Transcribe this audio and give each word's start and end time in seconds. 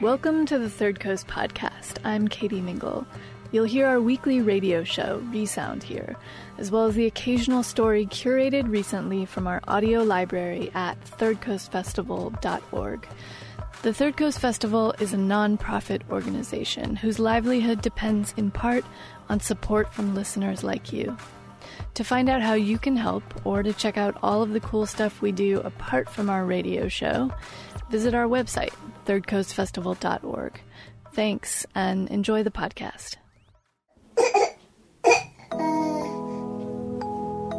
Welcome 0.00 0.46
to 0.46 0.58
the 0.58 0.70
Third 0.70 0.98
Coast 0.98 1.26
Podcast. 1.26 1.98
I'm 2.04 2.26
Katie 2.26 2.62
Mingle. 2.62 3.06
You'll 3.52 3.66
hear 3.66 3.86
our 3.86 4.00
weekly 4.00 4.40
radio 4.40 4.82
show, 4.82 5.22
Resound, 5.30 5.82
here, 5.82 6.16
as 6.56 6.70
well 6.70 6.86
as 6.86 6.94
the 6.94 7.04
occasional 7.04 7.62
story 7.62 8.06
curated 8.06 8.70
recently 8.70 9.26
from 9.26 9.46
our 9.46 9.60
audio 9.68 10.02
library 10.02 10.70
at 10.74 10.98
thirdcoastfestival.org. 11.18 13.08
The 13.82 13.92
Third 13.92 14.16
Coast 14.16 14.38
Festival 14.38 14.94
is 15.00 15.12
a 15.12 15.18
non-profit 15.18 16.00
organization 16.10 16.96
whose 16.96 17.18
livelihood 17.18 17.82
depends 17.82 18.32
in 18.38 18.50
part 18.50 18.86
on 19.28 19.38
support 19.38 19.92
from 19.92 20.14
listeners 20.14 20.64
like 20.64 20.94
you. 20.94 21.14
To 21.94 22.04
find 22.04 22.30
out 22.30 22.40
how 22.40 22.54
you 22.54 22.78
can 22.78 22.96
help 22.96 23.22
or 23.44 23.62
to 23.62 23.74
check 23.74 23.98
out 23.98 24.16
all 24.22 24.42
of 24.42 24.54
the 24.54 24.60
cool 24.60 24.86
stuff 24.86 25.20
we 25.20 25.30
do 25.30 25.60
apart 25.60 26.08
from 26.08 26.30
our 26.30 26.46
radio 26.46 26.88
show, 26.88 27.30
visit 27.90 28.14
our 28.14 28.26
website, 28.26 28.72
thirdcoastfestival.org. 29.10 30.60
Thanks 31.14 31.66
and 31.74 32.08
enjoy 32.10 32.44
the 32.44 32.50
podcast. 32.52 33.16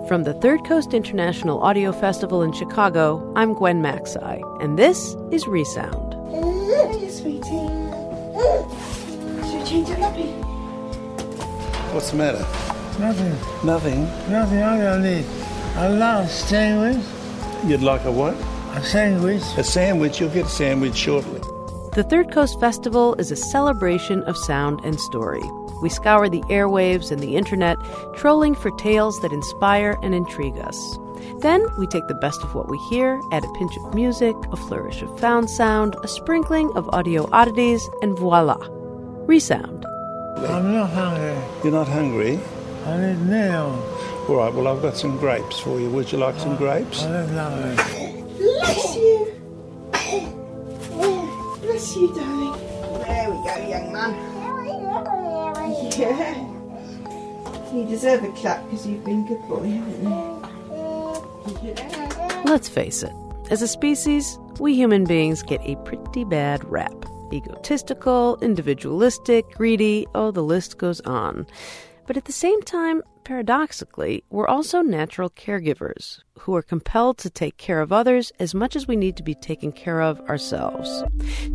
From 0.08 0.24
the 0.24 0.34
Third 0.42 0.64
Coast 0.66 0.94
International 0.94 1.62
Audio 1.62 1.92
Festival 1.92 2.42
in 2.42 2.54
Chicago, 2.54 3.34
I'm 3.36 3.54
Gwen 3.54 3.82
Macsai, 3.82 4.40
and 4.64 4.80
this 4.80 5.16
is 5.32 5.46
Resound. 5.48 6.14
Hey, 6.32 7.10
sweetie. 7.10 7.68
Should 9.48 9.60
we 9.60 9.66
change 9.66 9.90
your 9.90 9.98
nappy? 9.98 10.32
What's 11.94 12.12
the 12.12 12.18
matter? 12.18 12.46
Nothing. 12.98 13.36
Nothing. 13.66 14.04
Nothing 14.32 14.62
I 14.62 14.78
don't 14.80 15.04
need. 15.04 15.26
I 15.76 15.88
love 15.90 16.30
sandwich. 16.30 17.04
You'd 17.66 17.82
like 17.82 18.06
a 18.06 18.12
what? 18.12 18.36
A 18.74 18.84
sandwich. 18.84 19.44
A 19.58 19.64
sandwich. 19.64 20.20
You'll 20.22 20.30
get 20.30 20.46
a 20.46 20.50
sandwich 20.50 20.96
shortly. 20.96 21.41
The 21.94 22.04
Third 22.04 22.32
Coast 22.32 22.58
Festival 22.58 23.16
is 23.16 23.32
a 23.32 23.36
celebration 23.36 24.24
of 24.24 24.38
sound 24.38 24.80
and 24.86 24.98
story. 24.98 25.44
We 25.82 25.90
scour 25.90 26.30
the 26.30 26.40
airwaves 26.44 27.12
and 27.12 27.22
the 27.22 27.36
internet, 27.36 27.76
trolling 28.16 28.56
for 28.56 28.72
tales 28.78 29.20
that 29.20 29.34
inspire 29.34 30.00
and 30.02 30.16
intrigue 30.16 30.58
us. 30.58 30.98
Then 31.40 31.66
we 31.78 31.88
take 31.88 32.08
the 32.08 32.14
best 32.14 32.42
of 32.44 32.56
what 32.56 32.70
we 32.70 32.78
hear, 32.90 33.20
add 33.34 33.44
a 33.44 33.52
pinch 33.58 33.76
of 33.76 33.94
music, 33.94 34.38
a 34.54 34.56
flourish 34.56 35.02
of 35.02 35.20
found 35.20 35.50
sound, 35.50 35.98
a 36.02 36.08
sprinkling 36.08 36.72
of 36.78 36.88
audio 36.94 37.28
oddities, 37.34 37.86
and 38.02 38.18
voila! 38.18 38.56
Resound. 39.28 39.86
I'm 40.38 40.72
not 40.72 40.92
hungry. 40.92 41.44
You're 41.62 41.74
not 41.74 41.90
hungry? 41.90 42.40
I 42.86 43.02
need 43.02 43.20
meal. 43.20 43.84
All 44.30 44.38
right, 44.38 44.54
well, 44.54 44.70
I've 44.70 44.82
got 44.82 44.96
some 44.96 45.18
grapes 45.18 45.60
for 45.60 45.78
you. 45.78 45.90
Would 45.90 46.10
you 46.14 46.20
like 46.20 46.40
some 46.40 46.54
oh, 46.54 46.58
grapes? 46.58 47.04
I 47.04 47.12
don't 47.12 47.36
know. 47.36 47.76
Bless 48.38 48.96
you. 48.96 49.31
Bless 51.82 51.96
you, 51.96 52.14
darling. 52.14 52.54
There 53.08 53.32
we 53.32 53.38
go, 53.44 53.56
young 53.68 53.92
man. 53.92 54.14
Yeah. 55.98 56.38
You 57.74 57.86
deserve 57.88 58.24
a 58.24 58.32
clap 58.34 58.64
because 58.66 58.86
you've 58.86 59.04
been 59.04 59.26
a 59.26 59.28
good 59.28 59.42
boy, 59.48 59.68
haven't 59.68 60.04
you? 61.64 61.74
Let's 62.46 62.70
face 62.70 63.02
it, 63.02 63.12
as 63.50 63.64
a 63.64 63.68
species, 63.68 64.38
we 64.60 64.76
human 64.76 65.06
beings 65.06 65.42
get 65.42 65.60
a 65.64 65.76
pretty 65.78 66.24
bad 66.24 66.64
rap. 66.66 66.94
Egotistical, 67.34 68.38
individualistic, 68.44 69.50
greedy, 69.56 70.06
oh, 70.14 70.30
the 70.30 70.44
list 70.44 70.78
goes 70.78 71.02
on. 71.02 71.48
But 72.08 72.18
at 72.18 72.26
the 72.26 72.32
same 72.32 72.62
time, 72.62 73.04
paradoxically, 73.24 74.24
we're 74.30 74.48
also 74.48 74.82
natural 74.82 75.30
caregivers 75.30 76.20
who 76.40 76.56
are 76.56 76.62
compelled 76.62 77.18
to 77.20 77.30
take 77.30 77.58
care 77.58 77.82
of 77.82 77.92
others 77.92 78.32
as 78.40 78.56
much 78.56 78.76
as 78.76 78.88
we 78.88 78.96
need 78.96 79.16
to 79.18 79.24
be 79.24 79.36
taken 79.36 79.72
care 79.72 80.02
of 80.02 80.20
ourselves. 80.22 81.04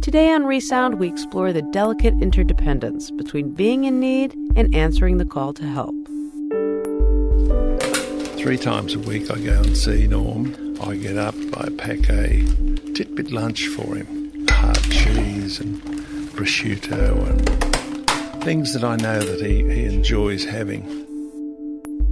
Today 0.01 0.33
on 0.33 0.45
Resound, 0.45 0.99
we 0.99 1.09
explore 1.09 1.53
the 1.53 1.63
delicate 1.63 2.15
interdependence 2.23 3.11
between 3.11 3.55
being 3.55 3.85
in 3.85 3.99
need 4.01 4.35
and 4.55 4.75
answering 4.75 5.19
the 5.19 5.25
call 5.25 5.53
to 5.55 5.65
help. 5.65 5.95
Three 8.39 8.59
times 8.59 8.95
a 8.95 9.01
week 9.01 9.31
I 9.31 9.39
go 9.41 9.61
and 9.61 9.77
see 9.77 10.07
Norm. 10.07 10.77
I 10.81 10.95
get 10.95 11.17
up, 11.17 11.35
I 11.57 11.69
pack 11.71 12.09
a 12.09 12.45
titbit 12.95 13.33
lunch 13.33 13.67
for 13.69 13.97
him. 13.97 14.47
Hard 14.49 14.83
cheese 14.85 15.59
and 15.59 15.83
prosciutto 16.33 17.29
and 17.29 17.66
things 18.47 18.75
that 18.75 18.85
I 18.85 18.95
know 18.95 19.19
that 19.19 19.45
he, 19.45 19.65
he 19.65 19.87
enjoys 19.87 20.45
having. 20.45 20.85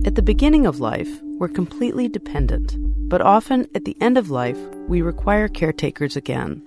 At 0.05 0.17
the 0.17 0.21
beginning 0.23 0.67
of 0.67 0.81
life, 0.81 1.09
we're 1.39 1.47
completely 1.47 2.09
dependent, 2.09 2.75
but 3.09 3.21
often 3.21 3.69
at 3.77 3.85
the 3.85 3.97
end 4.01 4.19
of 4.19 4.31
life, 4.31 4.59
we 4.89 5.01
require 5.01 5.47
caretakers 5.47 6.17
again. 6.17 6.67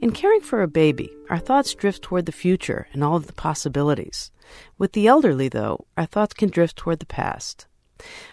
In 0.00 0.12
caring 0.12 0.40
for 0.40 0.62
a 0.62 0.66
baby, 0.66 1.10
our 1.28 1.38
thoughts 1.38 1.74
drift 1.74 2.00
toward 2.00 2.24
the 2.24 2.32
future 2.32 2.88
and 2.94 3.04
all 3.04 3.16
of 3.16 3.26
the 3.26 3.34
possibilities. 3.34 4.30
With 4.78 4.92
the 4.92 5.08
elderly, 5.08 5.50
though, 5.50 5.84
our 5.98 6.06
thoughts 6.06 6.32
can 6.32 6.48
drift 6.48 6.76
toward 6.78 7.00
the 7.00 7.04
past. 7.04 7.66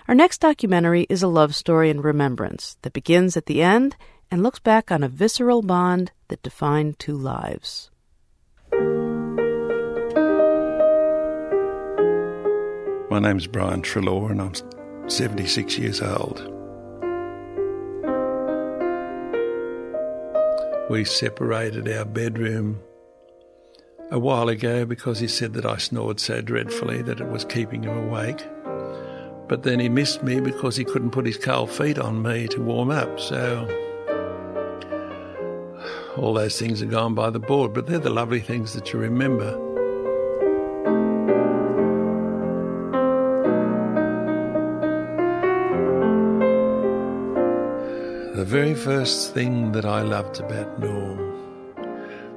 Our 0.07 0.15
next 0.15 0.39
documentary 0.39 1.07
is 1.09 1.21
a 1.21 1.27
love 1.27 1.55
story 1.55 1.89
in 1.89 1.99
remembrance 1.99 2.77
that 2.83 2.93
begins 2.93 3.35
at 3.35 3.47
the 3.47 3.61
end 3.61 3.97
and 4.31 4.41
looks 4.41 4.59
back 4.59 4.93
on 4.93 5.03
a 5.03 5.09
visceral 5.09 5.61
bond 5.61 6.13
that 6.29 6.41
defined 6.41 6.99
two 6.99 7.17
lives. 7.17 7.89
My 13.13 13.19
name's 13.19 13.45
Brian 13.45 13.83
Trelaw 13.83 14.31
and 14.31 14.41
I'm 14.41 15.07
76 15.07 15.77
years 15.77 16.01
old. 16.01 16.39
We 20.89 21.05
separated 21.05 21.87
our 21.89 22.05
bedroom 22.05 22.79
a 24.09 24.17
while 24.17 24.49
ago 24.49 24.85
because 24.85 25.19
he 25.19 25.27
said 25.27 25.53
that 25.53 25.63
I 25.63 25.77
snored 25.77 26.19
so 26.19 26.41
dreadfully 26.41 27.03
that 27.03 27.21
it 27.21 27.27
was 27.27 27.45
keeping 27.45 27.83
him 27.83 27.95
awake. 27.95 28.43
But 29.47 29.61
then 29.61 29.79
he 29.79 29.89
missed 29.89 30.23
me 30.23 30.39
because 30.39 30.75
he 30.75 30.83
couldn't 30.83 31.11
put 31.11 31.27
his 31.27 31.37
cold 31.37 31.69
feet 31.69 31.99
on 31.99 32.23
me 32.23 32.47
to 32.47 32.63
warm 32.63 32.89
up. 32.89 33.19
So 33.19 33.67
all 36.17 36.33
those 36.33 36.57
things 36.57 36.81
are 36.81 36.87
gone 36.87 37.13
by 37.13 37.29
the 37.29 37.37
board, 37.37 37.75
but 37.75 37.85
they're 37.85 37.99
the 37.99 38.09
lovely 38.09 38.39
things 38.39 38.73
that 38.73 38.91
you 38.91 38.97
remember. 38.97 39.72
Very 48.53 48.75
first 48.75 49.33
thing 49.33 49.71
that 49.71 49.83
I 49.83 50.03
loved 50.03 50.39
about 50.39 50.77
Norm, 50.77 51.17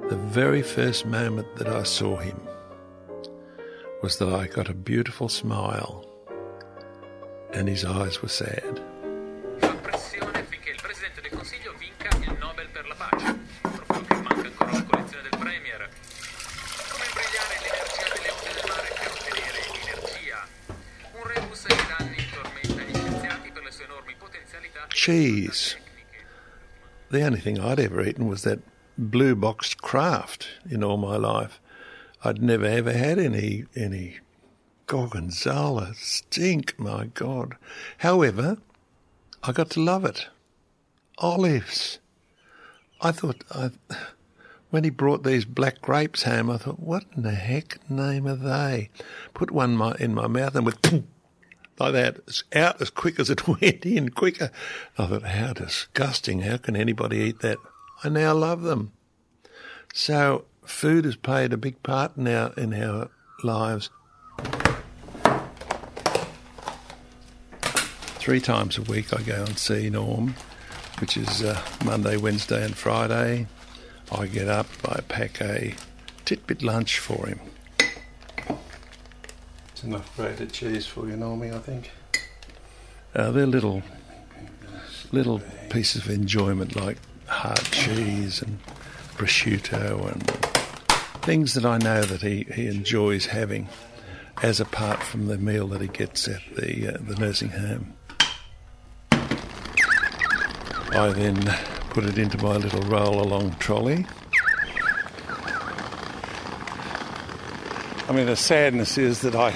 the 0.09 0.17
very 0.17 0.63
first 0.63 1.05
moment 1.05 1.47
that 1.57 1.69
I 1.69 1.83
saw 1.83 2.17
him, 2.17 2.41
was 4.03 4.17
that 4.17 4.31
I 4.31 4.47
got 4.47 4.71
a 4.71 4.73
beautiful 4.73 5.29
smile 5.29 6.07
and 7.53 7.69
his 7.69 7.85
eyes 7.85 8.23
were 8.23 8.31
sad. 8.31 8.81
Fa 9.59 9.75
pressione 9.75 10.43
finché 10.49 10.71
il 10.71 10.81
Presidente 10.81 11.21
del 11.21 11.33
Consiglio 11.33 11.75
vinca 11.77 12.09
il 12.17 12.39
Nobel 12.41 12.69
per 12.73 12.87
la 12.89 12.95
pace. 12.95 13.37
Proprio 13.61 14.01
che 14.01 14.15
manca 14.15 14.49
ancora 14.49 14.73
la 14.73 14.85
collezione 14.85 15.29
del 15.29 15.39
Premier. 15.39 15.89
Come 16.93 17.05
imbrigliare 17.13 17.55
l'energia 17.61 18.09
delle 18.17 18.31
onde 18.33 18.53
del 18.57 18.65
mare 18.73 18.89
per 18.97 19.13
ottenere 19.13 19.61
energia. 19.85 20.39
Un 21.13 21.25
rebus 21.29 21.63
che 21.69 21.77
da 21.77 21.97
anni 21.99 22.17
tormenta 22.33 22.81
gli 22.89 22.95
scienziati 22.97 23.51
per 23.53 23.63
le 23.65 23.71
sue 23.71 23.85
enormi 23.85 24.15
potenzialità. 24.17 24.87
Cheese. 24.89 25.85
The 27.17 27.23
only 27.23 27.41
thing 27.41 27.59
I'd 27.59 27.81
ever 27.81 28.07
eaten 28.07 28.27
was 28.27 28.43
that 28.43 28.59
blue 28.99 29.35
boxed 29.35 29.81
Kraft 29.81 30.49
in 30.69 30.85
all 30.85 30.99
my 30.99 31.17
life. 31.17 31.63
I'd 32.23 32.43
never 32.43 32.67
ever 32.67 32.93
had 32.93 33.19
any 33.19 33.65
any 33.75 34.19
gorgonzola 34.87 35.95
stink, 35.95 36.79
my 36.79 37.07
God. 37.07 37.57
However, 37.97 38.59
I 39.43 39.53
got 39.53 39.71
to 39.71 39.81
love 39.81 40.05
it. 40.05 40.27
Olives. 41.17 42.01
I 43.01 43.13
thought 43.13 43.43
I 43.51 43.71
when 44.69 44.85
he 44.85 44.91
brought 44.91 45.25
these 45.25 45.47
black 45.47 45.81
grapes 45.81 46.25
home, 46.25 46.51
I 46.51 46.59
thought, 46.59 46.81
what 46.81 47.05
in 47.17 47.23
the 47.23 47.31
heck 47.31 47.79
name 47.91 48.27
are 48.27 48.37
they? 48.37 48.91
Put 49.33 49.51
one 49.51 49.71
in 49.71 49.77
my, 49.79 49.97
in 49.99 50.15
my 50.15 50.27
mouth 50.27 50.55
and 50.55 50.67
went, 50.67 51.05
like 51.79 51.93
that. 51.93 52.17
It's 52.27 52.45
out 52.55 52.81
as 52.81 52.91
quick 52.91 53.19
as 53.19 53.31
it 53.31 53.47
went 53.61 53.85
in, 53.85 54.11
quicker. 54.11 54.51
I 54.99 55.07
thought, 55.07 55.23
how 55.23 55.53
disgusting. 55.53 56.41
How 56.41 56.57
can 56.57 56.77
anybody 56.77 57.19
eat 57.19 57.41
that? 57.41 57.59
I 58.05 58.09
now 58.09 58.35
love 58.35 58.63
them. 58.63 58.93
So 59.95 60.45
food 60.65 61.05
has 61.05 61.17
played 61.17 61.53
a 61.53 61.57
big 61.57 61.83
part 61.83 62.17
now 62.17 62.53
in 62.57 62.75
our 62.75 63.11
lives. 63.43 63.91
Three 68.19 68.41
times 68.41 68.77
a 68.77 68.83
week 68.83 69.13
I 69.17 69.23
go 69.23 69.45
and 69.45 69.57
see 69.57 69.89
Norm, 69.89 70.35
which 71.01 71.17
is 71.17 71.43
uh, 71.43 71.61
Monday, 71.85 72.17
Wednesday, 72.17 72.65
and 72.65 72.77
Friday. 72.77 73.47
I 74.11 74.27
get 74.27 74.49
up, 74.49 74.67
I 74.85 75.01
pack 75.03 75.41
a 75.41 75.75
titbit 76.25 76.63
lunch 76.63 76.99
for 76.99 77.27
him. 77.27 77.41
Enough 79.87 80.17
grated 80.17 80.53
cheese 80.53 80.85
for 80.85 81.07
you, 81.07 81.15
Normie, 81.15 81.55
I 81.55 81.61
think. 81.61 81.93
Uh, 83.15 83.31
they're 83.31 83.47
little, 83.47 83.85
little 85.13 85.41
pieces 85.71 86.05
of 86.05 86.11
enjoyment 86.11 86.75
like 86.75 86.97
hard 87.29 87.63
cheese 87.71 88.43
and 88.43 88.59
prosciutto 89.15 90.11
and 90.11 90.29
things 91.23 91.55
that 91.55 91.65
I 91.65 91.79
know 91.79 92.03
that 92.03 92.21
he, 92.21 92.49
he 92.53 92.67
enjoys 92.67 93.27
having 93.27 93.69
as 94.43 94.59
apart 94.59 95.05
from 95.05 95.29
the 95.29 95.39
meal 95.39 95.69
that 95.69 95.81
he 95.81 95.87
gets 95.87 96.27
at 96.27 96.43
the, 96.57 96.95
uh, 96.95 96.99
the 97.01 97.15
nursing 97.15 97.51
home. 97.51 97.95
I 100.91 101.11
then 101.11 101.43
put 101.91 102.03
it 102.07 102.19
into 102.19 102.43
my 102.43 102.57
little 102.57 102.83
roll 102.83 103.23
along 103.23 103.55
trolley. 103.61 104.05
I 108.09 108.13
mean, 108.13 108.27
the 108.27 108.35
sadness 108.35 108.99
is 108.99 109.21
that 109.21 109.37
I, 109.37 109.55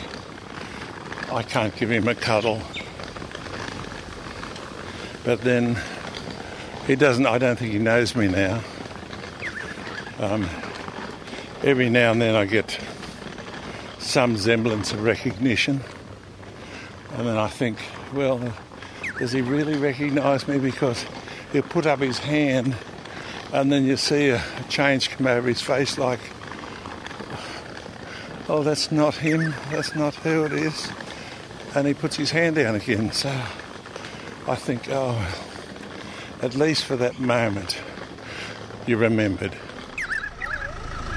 I 1.32 1.42
can't 1.44 1.74
give 1.76 1.90
him 1.90 2.08
a 2.08 2.14
cuddle. 2.14 2.60
But 5.24 5.42
then 5.42 5.78
he 6.86 6.96
doesn't, 6.96 7.26
I 7.26 7.38
don't 7.38 7.56
think 7.56 7.72
he 7.72 7.78
knows 7.78 8.16
me 8.16 8.26
now. 8.26 8.60
Um, 10.18 10.48
every 11.62 11.88
now 11.88 12.10
and 12.10 12.20
then 12.20 12.34
I 12.34 12.46
get 12.46 12.80
some 13.98 14.36
semblance 14.36 14.92
of 14.92 15.04
recognition. 15.04 15.82
And 17.12 17.28
then 17.28 17.36
I 17.36 17.48
think, 17.48 17.78
well, 18.12 18.40
does 19.18 19.30
he 19.30 19.40
really 19.40 19.76
recognise 19.76 20.48
me? 20.48 20.58
Because 20.58 21.04
he'll 21.52 21.62
put 21.62 21.86
up 21.86 22.00
his 22.00 22.18
hand 22.18 22.76
and 23.52 23.70
then 23.70 23.84
you 23.84 23.96
see 23.96 24.30
a, 24.30 24.36
a 24.36 24.62
change 24.68 25.10
come 25.10 25.26
over 25.26 25.46
his 25.46 25.60
face 25.60 25.96
like, 25.96 26.20
oh, 28.48 28.62
that's 28.64 28.90
not 28.90 29.14
him, 29.14 29.54
that's 29.70 29.94
not 29.94 30.14
who 30.16 30.44
it 30.44 30.52
is. 30.52 30.90
And 31.74 31.86
he 31.86 31.94
puts 31.94 32.16
his 32.16 32.30
hand 32.32 32.56
down 32.56 32.74
again. 32.74 33.12
So 33.12 33.28
I 34.48 34.54
think, 34.56 34.88
oh, 34.90 35.16
at 36.42 36.54
least 36.54 36.84
for 36.84 36.96
that 36.96 37.18
moment, 37.20 37.78
you 38.86 38.96
remembered. 38.96 39.56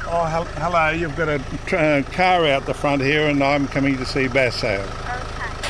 Oh, 0.06 0.26
hel- 0.26 0.44
hello, 0.46 0.90
you've 0.92 1.16
got 1.16 1.28
a 1.30 1.40
tra- 1.66 2.04
car 2.04 2.46
out 2.46 2.68
the 2.68 2.74
front 2.76 3.02
here, 3.02 3.28
and 3.28 3.44
I'm 3.44 3.68
coming 3.68 3.98
to 3.98 4.06
see 4.06 4.28
Basso. 4.28 4.68
Okay. 4.80 5.70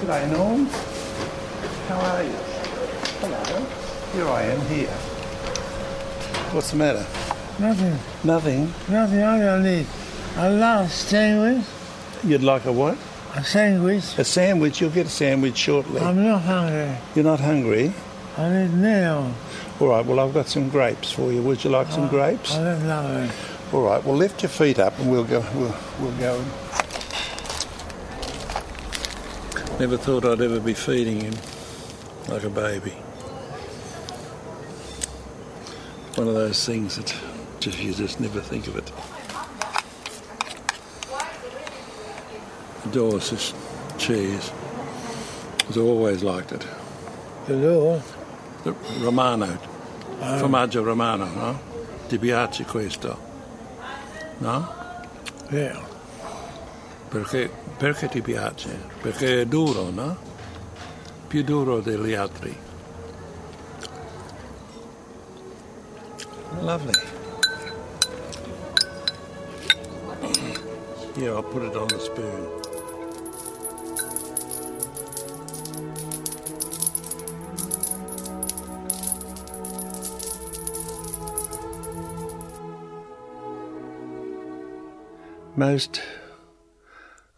G'day, 0.00 0.30
Norm. 0.32 0.66
How 1.88 2.00
are 2.00 2.22
you? 2.22 2.30
Hello. 3.20 3.66
Here 4.14 4.28
I 4.28 4.42
am, 4.42 4.60
here. 4.66 5.07
What's 6.58 6.72
the 6.72 6.76
matter? 6.76 7.06
Nothing. 7.60 7.96
Nothing. 8.24 8.74
Nothing 8.88 9.22
I 9.22 9.38
don't 9.38 9.62
need. 9.62 9.86
A 10.38 10.50
large 10.50 10.90
sandwich. 10.90 11.64
You'd 12.24 12.42
like 12.42 12.64
a 12.64 12.72
what? 12.72 12.98
A 13.36 13.44
sandwich. 13.44 14.18
A 14.18 14.24
sandwich. 14.24 14.80
You'll 14.80 14.90
get 14.90 15.06
a 15.06 15.08
sandwich 15.08 15.56
shortly. 15.56 16.00
I'm 16.00 16.20
not 16.20 16.42
hungry. 16.42 16.96
You're 17.14 17.26
not 17.26 17.38
hungry? 17.38 17.92
I 18.36 18.50
need 18.50 18.74
now. 18.74 19.32
All 19.78 19.86
right, 19.86 20.04
well, 20.04 20.18
I've 20.18 20.34
got 20.34 20.48
some 20.48 20.68
grapes 20.68 21.12
for 21.12 21.30
you. 21.30 21.42
Would 21.42 21.62
you 21.62 21.70
like 21.70 21.92
some 21.92 22.06
oh, 22.06 22.08
grapes? 22.08 22.52
I 22.52 22.64
don't 22.64 22.88
know. 22.88 23.30
All 23.72 23.82
right, 23.82 24.02
well, 24.02 24.16
lift 24.16 24.42
your 24.42 24.50
feet 24.50 24.80
up 24.80 24.98
and 24.98 25.12
we'll 25.12 25.22
go. 25.22 25.46
We'll, 25.54 25.76
we'll 26.00 26.18
go. 26.18 26.44
Never 29.78 29.96
thought 29.96 30.24
I'd 30.24 30.40
ever 30.40 30.58
be 30.58 30.74
feeding 30.74 31.20
him 31.20 31.34
like 32.26 32.42
a 32.42 32.50
baby. 32.50 32.94
One 36.18 36.26
of 36.26 36.34
those 36.34 36.66
things 36.66 36.96
that 36.96 37.14
just 37.60 37.78
you 37.78 37.94
just 37.94 38.18
never 38.18 38.40
think 38.40 38.66
of 38.66 38.76
it. 38.76 38.90
Adores 42.84 43.30
this 43.30 43.54
cheese. 43.98 44.50
I've 45.68 45.78
always 45.78 46.24
liked 46.24 46.50
it. 46.50 46.66
The 47.46 47.60
door. 47.60 48.02
The 48.64 48.74
Romano, 49.00 49.46
oh. 50.20 50.38
formaggio 50.40 50.84
Romano, 50.84 51.26
no? 51.26 51.60
Ti 52.08 52.18
piace 52.18 52.64
questo? 52.64 53.16
No? 54.38 54.74
Yeah. 55.50 55.80
Perché, 57.10 57.48
perché 57.76 58.08
ti 58.08 58.22
piace? 58.22 58.76
Perché 59.00 59.42
è 59.42 59.46
duro, 59.46 59.90
no? 59.90 60.16
Più 61.28 61.44
duro 61.44 61.78
degli 61.78 62.14
altri. 62.14 62.66
Lovely. 66.62 66.94
Yeah, 71.16 71.30
I'll 71.30 71.42
put 71.42 71.62
it 71.62 71.76
on 71.76 71.88
the 71.88 71.98
spoon. 71.98 72.58
Most 85.56 86.00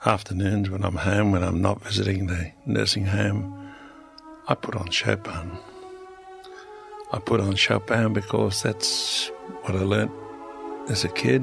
afternoons 0.04 0.68
when 0.68 0.84
I'm 0.84 0.96
home, 0.96 1.32
when 1.32 1.42
I'm 1.42 1.62
not 1.62 1.82
visiting 1.82 2.26
the 2.26 2.52
nursing 2.66 3.06
home, 3.06 3.72
I 4.48 4.54
put 4.54 4.76
on 4.76 4.90
Chopin. 4.90 5.58
I 7.12 7.18
put 7.18 7.40
on 7.40 7.56
Chopin 7.56 8.12
because 8.12 8.62
that's 8.62 9.28
what 9.62 9.74
I 9.74 9.80
learnt 9.80 10.12
as 10.88 11.04
a 11.04 11.08
kid 11.08 11.42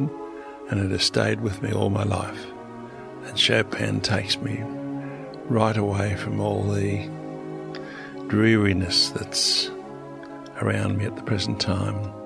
and 0.70 0.80
it 0.80 0.92
has 0.92 1.04
stayed 1.04 1.42
with 1.42 1.62
me 1.62 1.72
all 1.72 1.90
my 1.90 2.04
life. 2.04 2.46
And 3.26 3.38
Chopin 3.38 4.02
takes 4.02 4.38
me 4.38 4.64
right 5.46 5.76
away 5.76 6.16
from 6.16 6.40
all 6.40 6.64
the 6.64 7.10
dreariness 8.28 9.10
that's 9.10 9.70
around 10.62 10.98
me 10.98 11.06
at 11.06 11.16
the 11.16 11.24
present 11.24 11.60
time. 11.60 12.17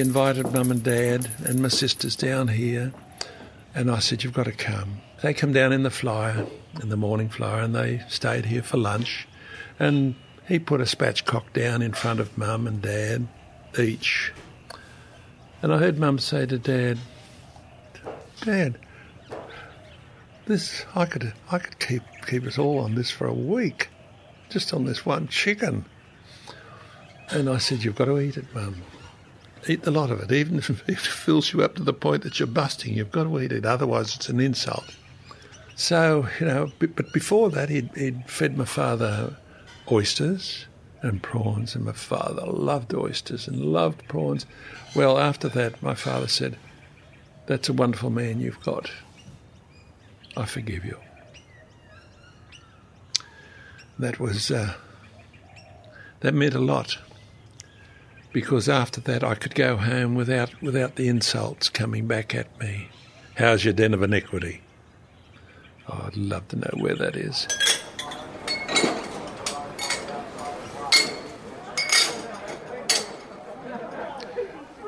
Invited 0.00 0.50
mum 0.54 0.70
and 0.70 0.82
dad 0.82 1.30
and 1.44 1.60
my 1.60 1.68
sisters 1.68 2.16
down 2.16 2.48
here, 2.48 2.90
and 3.74 3.90
I 3.90 3.98
said, 3.98 4.24
You've 4.24 4.32
got 4.32 4.46
to 4.46 4.52
come. 4.52 5.02
They 5.22 5.34
come 5.34 5.52
down 5.52 5.74
in 5.74 5.82
the 5.82 5.90
flyer, 5.90 6.46
in 6.80 6.88
the 6.88 6.96
morning 6.96 7.28
flyer, 7.28 7.60
and 7.60 7.74
they 7.74 8.02
stayed 8.08 8.46
here 8.46 8.62
for 8.62 8.78
lunch. 8.78 9.28
And 9.78 10.14
he 10.48 10.58
put 10.58 10.80
a 10.80 10.84
spatchcock 10.84 11.52
down 11.52 11.82
in 11.82 11.92
front 11.92 12.18
of 12.18 12.38
mum 12.38 12.66
and 12.66 12.80
dad, 12.80 13.28
each. 13.78 14.32
And 15.60 15.70
I 15.70 15.76
heard 15.76 15.98
mum 15.98 16.18
say 16.18 16.46
to 16.46 16.58
dad, 16.58 16.98
Dad, 18.40 18.78
this 20.46 20.86
I 20.94 21.04
could 21.04 21.34
I 21.52 21.58
could 21.58 21.78
keep 21.78 22.02
keep 22.26 22.46
us 22.46 22.56
all 22.56 22.78
on 22.78 22.94
this 22.94 23.10
for 23.10 23.26
a 23.26 23.34
week, 23.34 23.90
just 24.48 24.72
on 24.72 24.86
this 24.86 25.04
one 25.04 25.28
chicken. 25.28 25.84
And 27.28 27.50
I 27.50 27.58
said, 27.58 27.84
You've 27.84 27.96
got 27.96 28.06
to 28.06 28.18
eat 28.18 28.38
it, 28.38 28.46
mum 28.54 28.76
eat 29.68 29.82
the 29.82 29.90
lot 29.90 30.10
of 30.10 30.20
it, 30.20 30.32
even 30.32 30.58
if 30.58 30.70
it 30.88 30.98
fills 30.98 31.52
you 31.52 31.62
up 31.62 31.74
to 31.76 31.82
the 31.82 31.92
point 31.92 32.22
that 32.22 32.38
you're 32.38 32.46
busting. 32.46 32.94
You've 32.94 33.12
got 33.12 33.24
to 33.24 33.40
eat 33.40 33.52
it, 33.52 33.66
otherwise 33.66 34.16
it's 34.16 34.28
an 34.28 34.40
insult. 34.40 34.96
So 35.76 36.28
you 36.38 36.46
know, 36.46 36.72
but 36.78 37.12
before 37.12 37.50
that, 37.50 37.68
he'd, 37.68 37.90
he'd 37.96 38.28
fed 38.28 38.56
my 38.56 38.64
father 38.64 39.36
oysters 39.90 40.66
and 41.02 41.22
prawns, 41.22 41.74
and 41.74 41.84
my 41.84 41.92
father 41.92 42.44
loved 42.46 42.94
oysters 42.94 43.48
and 43.48 43.58
loved 43.58 44.06
prawns. 44.06 44.44
Well, 44.94 45.18
after 45.18 45.48
that, 45.48 45.82
my 45.82 45.94
father 45.94 46.28
said, 46.28 46.58
"That's 47.46 47.68
a 47.68 47.72
wonderful 47.72 48.10
man 48.10 48.40
you've 48.40 48.62
got. 48.62 48.90
I 50.36 50.44
forgive 50.44 50.84
you." 50.84 50.98
That 53.98 54.20
was 54.20 54.50
uh, 54.50 54.74
that 56.20 56.34
meant 56.34 56.54
a 56.54 56.60
lot 56.60 56.98
because 58.32 58.68
after 58.68 59.00
that 59.02 59.24
I 59.24 59.34
could 59.34 59.54
go 59.54 59.76
home 59.76 60.14
without 60.14 60.60
without 60.62 60.96
the 60.96 61.08
insults 61.08 61.68
coming 61.68 62.06
back 62.06 62.34
at 62.34 62.58
me. 62.60 62.88
How's 63.36 63.64
your 63.64 63.74
den 63.74 63.94
of 63.94 64.02
iniquity? 64.02 64.60
Oh, 65.88 66.04
I'd 66.06 66.16
love 66.16 66.46
to 66.48 66.56
know 66.56 66.70
where 66.74 66.94
that 66.94 67.16
is. 67.16 67.46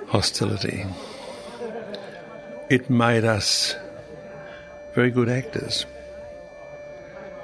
Hostility. 0.09 0.85
It 2.69 2.89
made 2.91 3.25
us 3.25 3.75
very 4.95 5.11
good 5.11 5.29
actors 5.29 5.87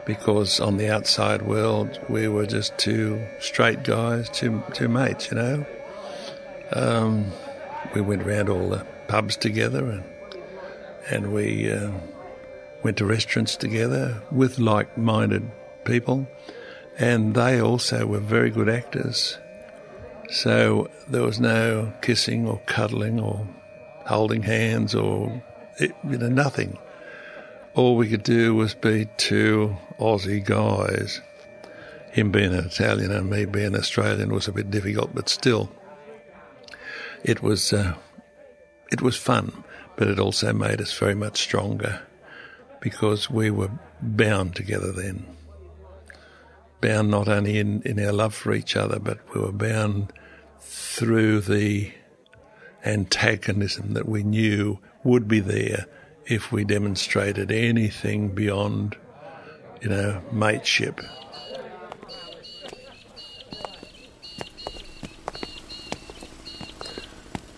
because 0.04 0.60
on 0.60 0.76
the 0.76 0.90
outside 0.90 1.42
world 1.42 1.98
we 2.08 2.28
were 2.28 2.46
just 2.46 2.76
two 2.78 3.26
straight 3.40 3.82
guys, 3.82 4.28
two 4.30 4.62
two 4.74 4.88
mates, 4.88 5.30
you 5.30 5.36
know. 5.36 5.66
Um, 6.72 7.32
we 7.94 8.00
went 8.00 8.22
around 8.22 8.48
all 8.48 8.68
the 8.68 8.86
pubs 9.08 9.36
together 9.36 9.90
and 9.90 10.04
and 11.10 11.32
we 11.32 11.70
uh, 11.72 11.90
went 12.82 12.98
to 12.98 13.04
restaurants 13.04 13.56
together 13.56 14.22
with 14.30 14.58
like-minded 14.58 15.50
people, 15.84 16.28
and 16.98 17.34
they 17.34 17.60
also 17.60 18.06
were 18.06 18.20
very 18.20 18.50
good 18.50 18.68
actors. 18.68 19.38
So 20.30 20.90
there 21.08 21.22
was 21.22 21.40
no 21.40 21.92
kissing 22.02 22.46
or 22.46 22.60
cuddling 22.66 23.18
or 23.20 23.48
holding 24.06 24.42
hands 24.42 24.94
or 24.94 25.42
it, 25.78 25.94
you 26.08 26.18
know 26.18 26.28
nothing. 26.28 26.78
All 27.74 27.96
we 27.96 28.08
could 28.08 28.22
do 28.22 28.54
was 28.54 28.74
be 28.74 29.06
two 29.16 29.76
Aussie 29.98 30.44
guys. 30.44 31.20
Him 32.10 32.30
being 32.32 32.52
an 32.52 32.66
Italian 32.66 33.12
and 33.12 33.30
me 33.30 33.44
being 33.44 33.74
Australian 33.74 34.32
was 34.32 34.48
a 34.48 34.52
bit 34.52 34.70
difficult, 34.70 35.14
but 35.14 35.28
still, 35.28 35.70
it 37.24 37.42
was 37.42 37.72
uh, 37.72 37.94
it 38.90 39.02
was 39.02 39.16
fun. 39.16 39.64
But 39.96 40.06
it 40.06 40.20
also 40.20 40.52
made 40.52 40.80
us 40.80 40.96
very 40.96 41.16
much 41.16 41.38
stronger 41.38 42.02
because 42.80 43.28
we 43.28 43.50
were 43.50 43.70
bound 44.00 44.54
together 44.54 44.92
then. 44.92 45.26
Bound 46.80 47.10
not 47.10 47.26
only 47.26 47.58
in, 47.58 47.82
in 47.82 47.98
our 48.04 48.12
love 48.12 48.32
for 48.32 48.54
each 48.54 48.76
other, 48.76 49.00
but 49.00 49.18
we 49.34 49.40
were 49.40 49.50
bound 49.50 50.12
through 50.60 51.40
the 51.40 51.92
antagonism 52.84 53.94
that 53.94 54.08
we 54.08 54.22
knew 54.22 54.78
would 55.02 55.26
be 55.26 55.40
there 55.40 55.86
if 56.26 56.52
we 56.52 56.62
demonstrated 56.62 57.50
anything 57.50 58.28
beyond, 58.28 58.96
you 59.80 59.88
know, 59.88 60.22
mateship. 60.30 61.00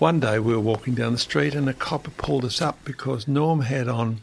One 0.00 0.18
day 0.18 0.38
we 0.38 0.54
were 0.54 0.60
walking 0.60 0.94
down 0.94 1.12
the 1.12 1.18
street 1.18 1.54
and 1.54 1.68
a 1.68 1.74
copper 1.74 2.10
pulled 2.10 2.46
us 2.46 2.62
up 2.62 2.82
because 2.86 3.28
Norm 3.28 3.60
had 3.60 3.86
on 3.86 4.22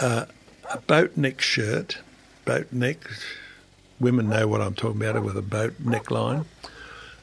uh, 0.00 0.24
a 0.72 0.78
boat 0.78 1.18
neck 1.18 1.42
shirt, 1.42 1.98
boat 2.46 2.72
neck. 2.72 3.06
Women 4.00 4.30
know 4.30 4.48
what 4.48 4.62
I'm 4.62 4.72
talking 4.72 5.02
about 5.02 5.22
with 5.22 5.36
a 5.36 5.42
boat 5.42 5.74
neckline. 5.84 6.46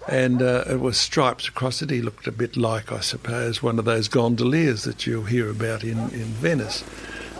And 0.07 0.43
uh, 0.43 0.65
it 0.69 0.81
was 0.81 0.97
stripes 0.97 1.47
across 1.47 1.81
it. 1.81 1.89
He 1.89 2.03
looked 2.03 2.27
a 2.27 2.31
bit 2.31 2.55
like, 2.55 2.91
I 2.91 2.99
suppose, 2.99 3.63
one 3.63 3.79
of 3.79 3.85
those 3.85 4.07
gondoliers 4.07 4.83
that 4.83 5.07
you'll 5.07 5.23
hear 5.23 5.49
about 5.49 5.83
in, 5.83 5.97
in 6.11 6.25
Venice. 6.25 6.83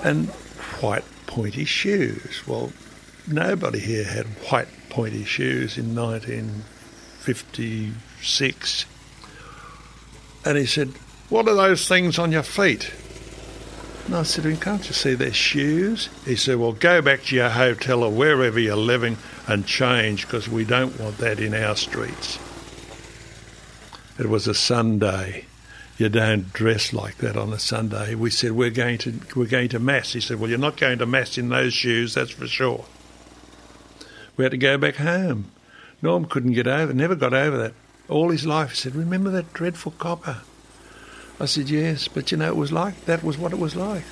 And 0.03 0.29
white 0.81 1.05
pointy 1.27 1.65
shoes. 1.65 2.41
Well, 2.47 2.71
nobody 3.27 3.77
here 3.77 4.05
had 4.05 4.25
white 4.49 4.69
pointy 4.89 5.25
shoes 5.25 5.77
in 5.77 5.93
1956. 5.93 8.85
And 10.45 10.57
he 10.57 10.65
said, 10.65 10.89
What 11.29 11.47
are 11.47 11.55
those 11.55 11.87
things 11.87 12.19
on 12.19 12.31
your 12.31 12.43
feet? 12.43 12.91
And 14.05 14.15
I 14.15 14.23
said 14.23 14.43
to 14.43 14.55
Can't 14.57 14.85
you 14.85 14.93
see 14.93 15.13
they're 15.13 15.33
shoes? 15.33 16.09
He 16.25 16.35
said, 16.35 16.57
Well, 16.57 16.73
go 16.73 17.01
back 17.01 17.23
to 17.23 17.35
your 17.35 17.49
hotel 17.49 18.03
or 18.03 18.11
wherever 18.11 18.59
you're 18.59 18.75
living 18.75 19.17
and 19.47 19.65
change 19.65 20.25
because 20.25 20.49
we 20.49 20.65
don't 20.65 20.99
want 20.99 21.17
that 21.19 21.39
in 21.39 21.53
our 21.53 21.75
streets. 21.75 22.39
It 24.19 24.27
was 24.27 24.47
a 24.47 24.53
Sunday. 24.53 25.45
You 25.97 26.09
don't 26.09 26.51
dress 26.53 26.91
like 26.91 27.17
that 27.17 27.37
on 27.37 27.53
a 27.53 27.59
Sunday. 27.59 28.15
We 28.15 28.29
said 28.29 28.51
we're 28.51 28.69
going 28.69 28.97
to 28.99 29.19
we're 29.35 29.45
going 29.45 29.69
to 29.69 29.79
mass. 29.79 30.13
He 30.13 30.21
said, 30.21 30.39
"Well, 30.39 30.49
you're 30.49 30.59
not 30.59 30.77
going 30.77 30.99
to 30.99 31.05
mass 31.05 31.37
in 31.37 31.49
those 31.49 31.73
shoes, 31.73 32.15
that's 32.15 32.31
for 32.31 32.47
sure." 32.47 32.85
We 34.35 34.43
had 34.43 34.51
to 34.51 34.57
go 34.57 34.77
back 34.77 34.95
home. 34.95 35.51
Norm 36.01 36.25
couldn't 36.25 36.53
get 36.53 36.67
over, 36.67 36.93
never 36.93 37.15
got 37.15 37.33
over 37.33 37.57
that. 37.57 37.73
All 38.09 38.29
his 38.29 38.45
life, 38.45 38.71
he 38.71 38.75
said, 38.75 38.95
"Remember 38.95 39.29
that 39.31 39.53
dreadful 39.53 39.93
copper?" 39.97 40.41
I 41.39 41.45
said, 41.45 41.69
"Yes, 41.69 42.07
but 42.07 42.31
you 42.31 42.37
know, 42.37 42.47
it 42.47 42.55
was 42.55 42.71
like 42.71 43.05
that 43.05 43.23
was 43.23 43.37
what 43.37 43.53
it 43.53 43.59
was 43.59 43.75
like." 43.75 44.03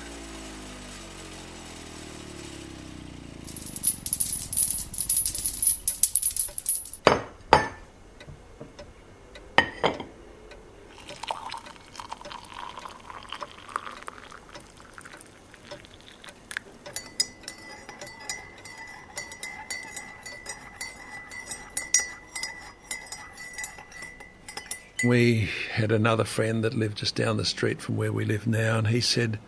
We 25.04 25.48
had 25.72 25.90
another 25.90 26.22
friend 26.22 26.62
that 26.62 26.74
lived 26.74 26.98
just 26.98 27.16
down 27.16 27.36
the 27.36 27.44
street 27.44 27.80
from 27.80 27.96
where 27.96 28.12
we 28.12 28.24
live 28.24 28.46
now, 28.46 28.78
and 28.78 28.86
he 28.86 29.00
said, 29.00 29.40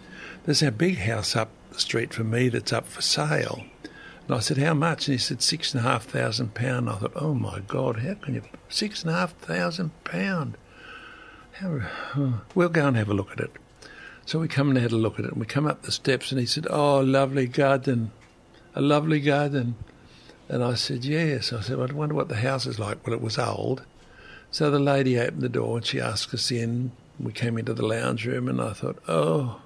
There's 0.44 0.62
a 0.62 0.72
big 0.72 0.98
house 0.98 1.36
up 1.36 1.50
the 1.70 1.78
street 1.78 2.12
from 2.12 2.30
me 2.30 2.48
that's 2.48 2.72
up 2.72 2.88
for 2.88 3.02
sale. 3.02 3.64
And 4.26 4.34
I 4.34 4.40
said, 4.40 4.58
How 4.58 4.74
much? 4.74 5.06
And 5.06 5.12
he 5.12 5.18
said, 5.18 5.42
Six 5.42 5.72
and 5.72 5.84
a 5.84 5.88
half 5.88 6.06
thousand 6.06 6.54
pound. 6.54 6.90
I 6.90 6.94
thought, 6.94 7.12
Oh 7.14 7.34
my 7.34 7.60
God, 7.60 8.00
how 8.00 8.14
can 8.14 8.34
you? 8.34 8.42
Six 8.68 9.02
and 9.02 9.12
a 9.12 9.14
half 9.14 9.32
thousand 9.34 9.92
pound. 10.02 10.56
How, 11.52 11.80
oh, 12.16 12.40
we'll 12.56 12.68
go 12.68 12.88
and 12.88 12.96
have 12.96 13.08
a 13.08 13.14
look 13.14 13.30
at 13.30 13.38
it. 13.38 13.52
So 14.26 14.40
we 14.40 14.48
come 14.48 14.70
and 14.70 14.78
had 14.78 14.90
a 14.90 14.96
look 14.96 15.20
at 15.20 15.24
it, 15.24 15.32
and 15.32 15.40
we 15.40 15.46
come 15.46 15.66
up 15.66 15.82
the 15.82 15.92
steps, 15.92 16.32
and 16.32 16.40
he 16.40 16.46
said, 16.46 16.66
Oh, 16.68 16.98
lovely 16.98 17.46
garden, 17.46 18.10
a 18.74 18.80
lovely 18.80 19.20
garden. 19.20 19.76
And 20.48 20.64
I 20.64 20.74
said, 20.74 21.04
Yes. 21.04 21.52
I 21.52 21.60
said, 21.60 21.78
I 21.78 21.92
wonder 21.92 22.16
what 22.16 22.28
the 22.28 22.36
house 22.36 22.66
is 22.66 22.80
like. 22.80 23.06
Well, 23.06 23.14
it 23.14 23.22
was 23.22 23.38
old. 23.38 23.84
So 24.54 24.70
the 24.70 24.78
lady 24.78 25.18
opened 25.18 25.42
the 25.42 25.48
door 25.48 25.78
and 25.78 25.84
she 25.84 26.00
asked 26.00 26.32
us 26.32 26.52
in. 26.52 26.92
We 27.18 27.32
came 27.32 27.58
into 27.58 27.74
the 27.74 27.84
lounge 27.84 28.24
room 28.24 28.46
and 28.48 28.60
I 28.60 28.72
thought, 28.72 29.02
oh, 29.08 29.60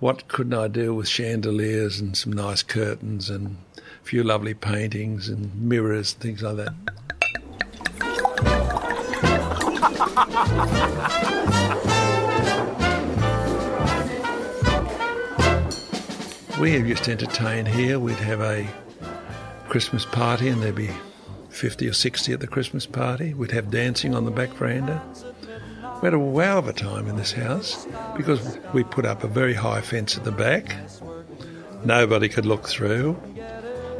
what 0.00 0.26
couldn't 0.26 0.52
I 0.52 0.66
do 0.66 0.92
with 0.92 1.06
chandeliers 1.06 2.00
and 2.00 2.16
some 2.16 2.32
nice 2.32 2.64
curtains 2.64 3.30
and 3.30 3.58
a 3.76 3.80
few 4.02 4.24
lovely 4.24 4.52
paintings 4.52 5.28
and 5.28 5.54
mirrors 5.62 6.14
and 6.14 6.22
things 6.22 6.42
like 6.42 6.56
that. 6.56 6.74
We 16.60 16.76
used 16.76 17.04
to 17.04 17.12
entertain 17.12 17.64
here. 17.64 18.00
We'd 18.00 18.16
have 18.16 18.40
a 18.40 18.68
Christmas 19.68 20.04
party 20.04 20.48
and 20.48 20.60
there'd 20.60 20.74
be 20.74 20.90
50 21.50 21.88
or 21.88 21.92
60 21.92 22.32
at 22.32 22.40
the 22.40 22.46
Christmas 22.46 22.86
party. 22.86 23.34
We'd 23.34 23.50
have 23.50 23.70
dancing 23.70 24.14
on 24.14 24.24
the 24.24 24.30
back 24.30 24.50
veranda. 24.50 25.02
We 26.00 26.06
had 26.06 26.14
a 26.14 26.18
wow 26.18 26.58
of 26.58 26.68
a 26.68 26.72
time 26.72 27.08
in 27.08 27.16
this 27.16 27.32
house 27.32 27.86
because 28.16 28.58
we 28.72 28.84
put 28.84 29.04
up 29.04 29.22
a 29.22 29.28
very 29.28 29.54
high 29.54 29.80
fence 29.82 30.16
at 30.16 30.24
the 30.24 30.32
back. 30.32 30.74
Nobody 31.84 32.28
could 32.28 32.46
look 32.46 32.68
through. 32.68 33.20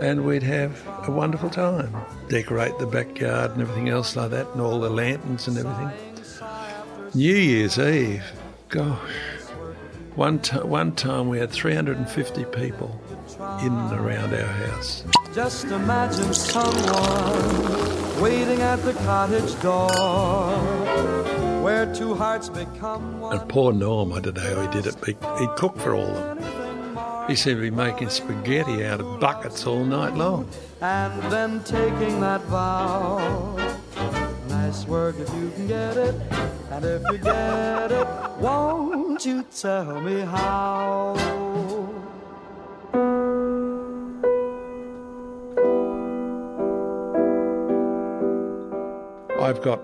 And 0.01 0.25
we'd 0.25 0.43
have 0.43 0.83
a 1.07 1.11
wonderful 1.11 1.51
time. 1.51 1.95
Decorate 2.29 2.79
the 2.79 2.87
backyard 2.87 3.51
and 3.51 3.61
everything 3.61 3.91
else 3.91 4.17
like 4.17 4.31
that, 4.31 4.49
and 4.53 4.61
all 4.63 4.81
the 4.81 4.89
lanterns 4.89 5.47
and 5.47 5.59
everything. 5.59 5.91
New 7.13 7.35
Year's 7.35 7.79
Eve, 7.79 8.25
gosh. 8.71 9.11
One, 10.15 10.39
t- 10.39 10.57
one 10.57 10.93
time 10.93 11.29
we 11.29 11.39
had 11.39 11.51
350 11.51 12.45
people 12.47 12.99
in 13.61 13.73
and 13.73 13.93
around 13.93 14.33
our 14.33 14.47
house. 14.47 15.05
Just 15.33 15.67
imagine 15.67 16.35
someone 16.35 18.21
waiting 18.21 18.61
at 18.63 18.83
the 18.83 18.95
cottage 18.95 19.61
door 19.63 19.89
where 21.63 21.95
two 21.95 22.17
hearts 22.17 22.49
become 22.49 23.21
one. 23.21 23.39
And 23.39 23.49
poor 23.49 23.73
Norm, 23.73 24.13
I 24.13 24.19
don't 24.19 24.35
know 24.37 24.57
how 24.57 24.63
he 24.63 24.69
did 24.69 24.87
it, 24.89 24.97
but 24.99 25.11
he, 25.39 25.47
cooked 25.57 25.79
for 25.79 25.95
all 25.95 26.03
of 26.03 26.37
them. 26.37 27.29
He 27.29 27.37
seemed 27.37 27.59
to 27.59 27.63
be 27.63 27.71
making 27.71 28.09
spaghetti 28.09 28.85
out 28.85 29.01
of 29.01 29.21
buckets 29.21 29.65
all 29.69 29.85
night 29.85 30.15
long. 30.15 30.49
And 30.81 31.23
then 31.31 31.63
taking 31.63 32.19
that 32.21 32.41
vow. 32.43 33.57
Nice 34.49 34.85
work 34.87 35.15
if 35.21 35.33
you 35.35 35.51
can 35.51 35.69
get 35.69 35.97
it. 35.97 36.15
And 36.73 36.85
if 36.85 37.03
you 37.13 37.19
get 37.19 37.93
it, 37.93 38.09
won't 38.41 39.25
you 39.25 39.45
tell 39.45 40.01
me 40.01 40.23
how? 40.23 41.40
I've 49.41 49.63
got 49.63 49.81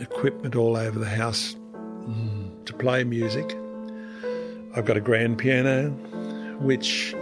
equipment 0.00 0.54
all 0.54 0.76
over 0.76 0.98
the 0.98 1.08
house 1.08 1.56
mm, 1.80 2.64
to 2.66 2.72
play 2.74 3.04
music. 3.04 3.56
I've 4.76 4.84
got 4.84 4.96
a 4.96 5.00
grand 5.00 5.38
piano, 5.38 5.90
which 6.60 7.14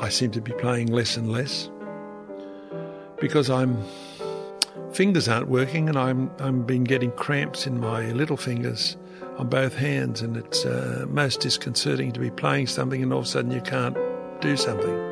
I 0.00 0.08
seem 0.08 0.32
to 0.32 0.40
be 0.40 0.52
playing 0.52 0.88
less 0.88 1.16
and 1.16 1.30
less 1.30 1.70
because 3.20 3.48
I'm 3.48 3.80
fingers 4.92 5.28
aren't 5.28 5.48
working 5.48 5.88
and 5.88 5.96
I'm 5.96 6.30
I'm 6.40 6.64
been 6.64 6.84
getting 6.84 7.12
cramps 7.12 7.66
in 7.66 7.78
my 7.78 8.10
little 8.10 8.36
fingers 8.36 8.96
on 9.38 9.48
both 9.48 9.76
hands 9.76 10.20
and 10.20 10.36
it's 10.36 10.64
uh, 10.64 11.06
most 11.08 11.40
disconcerting 11.40 12.10
to 12.12 12.20
be 12.20 12.30
playing 12.30 12.66
something 12.66 13.02
and 13.02 13.12
all 13.12 13.20
of 13.20 13.24
a 13.26 13.28
sudden 13.28 13.52
you 13.52 13.60
can't 13.60 13.96
do 14.40 14.56
something. 14.56 15.11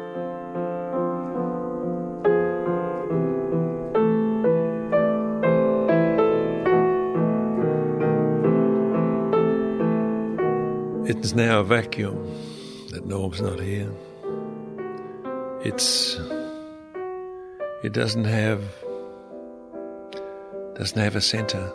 It's 11.10 11.34
now 11.34 11.58
a 11.58 11.64
vacuum 11.64 12.14
that 12.92 13.04
Norm's 13.04 13.40
not 13.40 13.58
here. 13.58 13.90
It's 15.60 16.16
it 17.82 17.92
doesn't 17.92 18.26
have 18.26 18.62
doesn't 20.76 21.02
have 21.02 21.16
a 21.16 21.20
centre. 21.20 21.72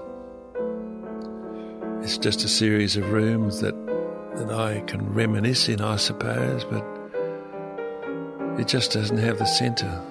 It's 2.02 2.18
just 2.18 2.46
a 2.46 2.48
series 2.48 2.96
of 2.96 3.12
rooms 3.12 3.60
that 3.60 3.76
that 4.38 4.54
I 4.54 4.80
can 4.88 5.14
reminisce 5.14 5.68
in, 5.68 5.82
I 5.82 5.98
suppose, 5.98 6.64
but 6.64 6.86
it 8.58 8.70
just 8.70 8.94
doesn't 8.94 9.18
have 9.18 9.40
the 9.40 9.46
centre. 9.46 10.02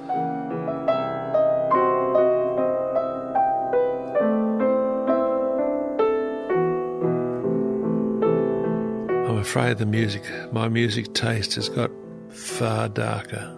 Afraid 9.54 9.78
the 9.78 9.86
music, 9.86 10.24
my 10.52 10.66
music 10.66 11.14
taste 11.14 11.54
has 11.54 11.68
got 11.68 11.88
far 12.28 12.88
darker 12.88 13.56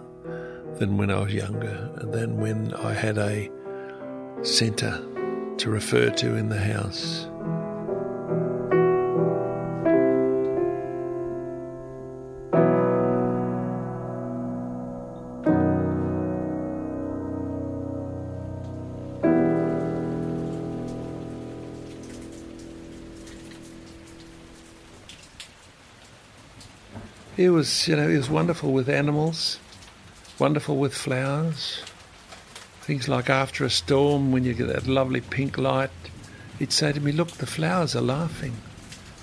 than 0.77 0.95
when 0.95 1.09
I 1.09 1.21
was 1.21 1.33
younger 1.33 1.91
and 1.95 2.13
than 2.13 2.37
when 2.37 2.71
I 2.75 2.93
had 2.93 3.17
a 3.17 3.49
centre 4.43 5.03
to 5.57 5.69
refer 5.71 6.11
to 6.11 6.35
in 6.35 6.49
the 6.49 6.59
house. 6.59 7.27
He 27.37 27.49
was, 27.49 27.87
you 27.87 27.95
know, 27.95 28.09
he 28.09 28.17
was 28.17 28.31
wonderful 28.31 28.73
with 28.73 28.89
animals, 28.89 29.59
wonderful 30.39 30.77
with 30.77 30.95
flowers. 30.95 31.83
Things 32.81 33.07
like 33.07 33.29
after 33.29 33.63
a 33.63 33.69
storm, 33.69 34.31
when 34.31 34.43
you 34.43 34.55
get 34.55 34.69
that 34.69 34.87
lovely 34.87 35.21
pink 35.21 35.55
light, 35.59 35.91
he'd 36.57 36.73
say 36.73 36.91
to 36.91 36.99
me, 36.99 37.11
Look, 37.11 37.29
the 37.33 37.45
flowers 37.45 37.95
are 37.95 38.01
laughing. 38.01 38.53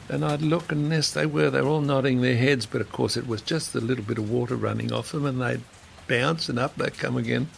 And 0.09 0.25
I'd 0.25 0.43
look, 0.43 0.71
and 0.71 0.93
yes, 0.93 1.11
they 1.11 1.27
were. 1.27 1.51
They 1.51 1.61
were 1.61 1.69
all 1.69 1.81
nodding 1.81 2.21
their 2.21 2.37
heads, 2.37 2.67
but 2.67 2.81
of 2.81 2.93
course 2.93 3.17
it 3.17 3.27
was 3.27 3.43
just 3.43 3.75
a 3.75 3.81
little 3.81 4.05
bit 4.05 4.19
of 4.19 4.31
water 4.31 4.55
running 4.55 4.93
off 4.93 5.11
them, 5.11 5.27
and 5.27 5.43
they'd 5.43 5.63
bounce, 6.07 6.49
and 6.49 6.57
up 6.57 6.77
they'd 6.77 6.97
come 6.97 7.17
again. 7.17 7.49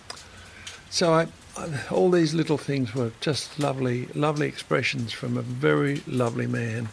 So 0.88 1.12
I, 1.12 1.26
I, 1.58 1.68
all 1.90 2.10
these 2.10 2.32
little 2.32 2.56
things 2.56 2.94
were 2.94 3.12
just 3.20 3.58
lovely, 3.58 4.06
lovely 4.14 4.48
expressions 4.48 5.12
from 5.12 5.36
a 5.36 5.42
very 5.42 6.00
lovely 6.06 6.46
man. 6.46 6.88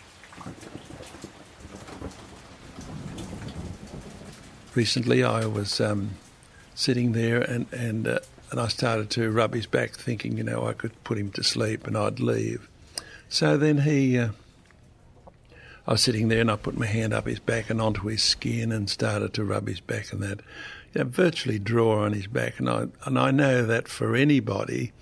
Recently, 4.76 5.24
I 5.24 5.46
was 5.46 5.80
um, 5.80 6.12
sitting 6.74 7.12
there, 7.12 7.42
and 7.42 7.72
and 7.72 8.08
uh, 8.08 8.20
and 8.52 8.60
I 8.60 8.68
started 8.68 9.10
to 9.12 9.32
rub 9.32 9.54
his 9.54 9.66
back, 9.66 9.92
thinking, 9.92 10.38
you 10.38 10.44
know, 10.44 10.68
I 10.68 10.74
could 10.74 11.04
put 11.04 11.18
him 11.18 11.32
to 11.32 11.44
sleep, 11.44 11.88
and 11.88 11.98
I'd 11.98 12.20
leave. 12.20 12.68
So 13.30 13.58
then 13.58 13.80
he. 13.80 14.18
Uh, 14.18 14.30
I 15.86 15.92
was 15.92 16.02
sitting 16.02 16.30
there 16.30 16.40
and 16.40 16.50
I 16.50 16.56
put 16.56 16.78
my 16.78 16.86
hand 16.86 17.14
up 17.14 17.28
his 17.28 17.40
back 17.40 17.70
and 17.70 17.82
onto 17.82 18.08
his 18.08 18.24
skin 18.24 18.72
and 18.72 18.90
started 18.90 19.34
to 19.34 19.44
rub 19.44 19.68
his 19.68 19.82
back 19.82 20.14
and 20.14 20.24
that, 20.24 20.40
you 20.94 21.04
know, 21.04 21.10
virtually 21.10 21.60
draw 21.60 22.06
on 22.06 22.14
his 22.14 22.28
back. 22.28 22.58
And 22.58 22.70
I 22.70 22.86
and 23.06 23.20
I 23.20 23.32
know 23.32 23.66
that 23.66 23.90
for 23.90 24.16
anybody, 24.16 24.94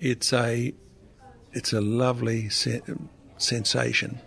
it's 0.00 0.32
a 0.32 0.72
it's 1.52 1.72
a 1.72 1.82
lovely 1.82 2.48
se- 2.48 2.80
sensation. 3.36 4.20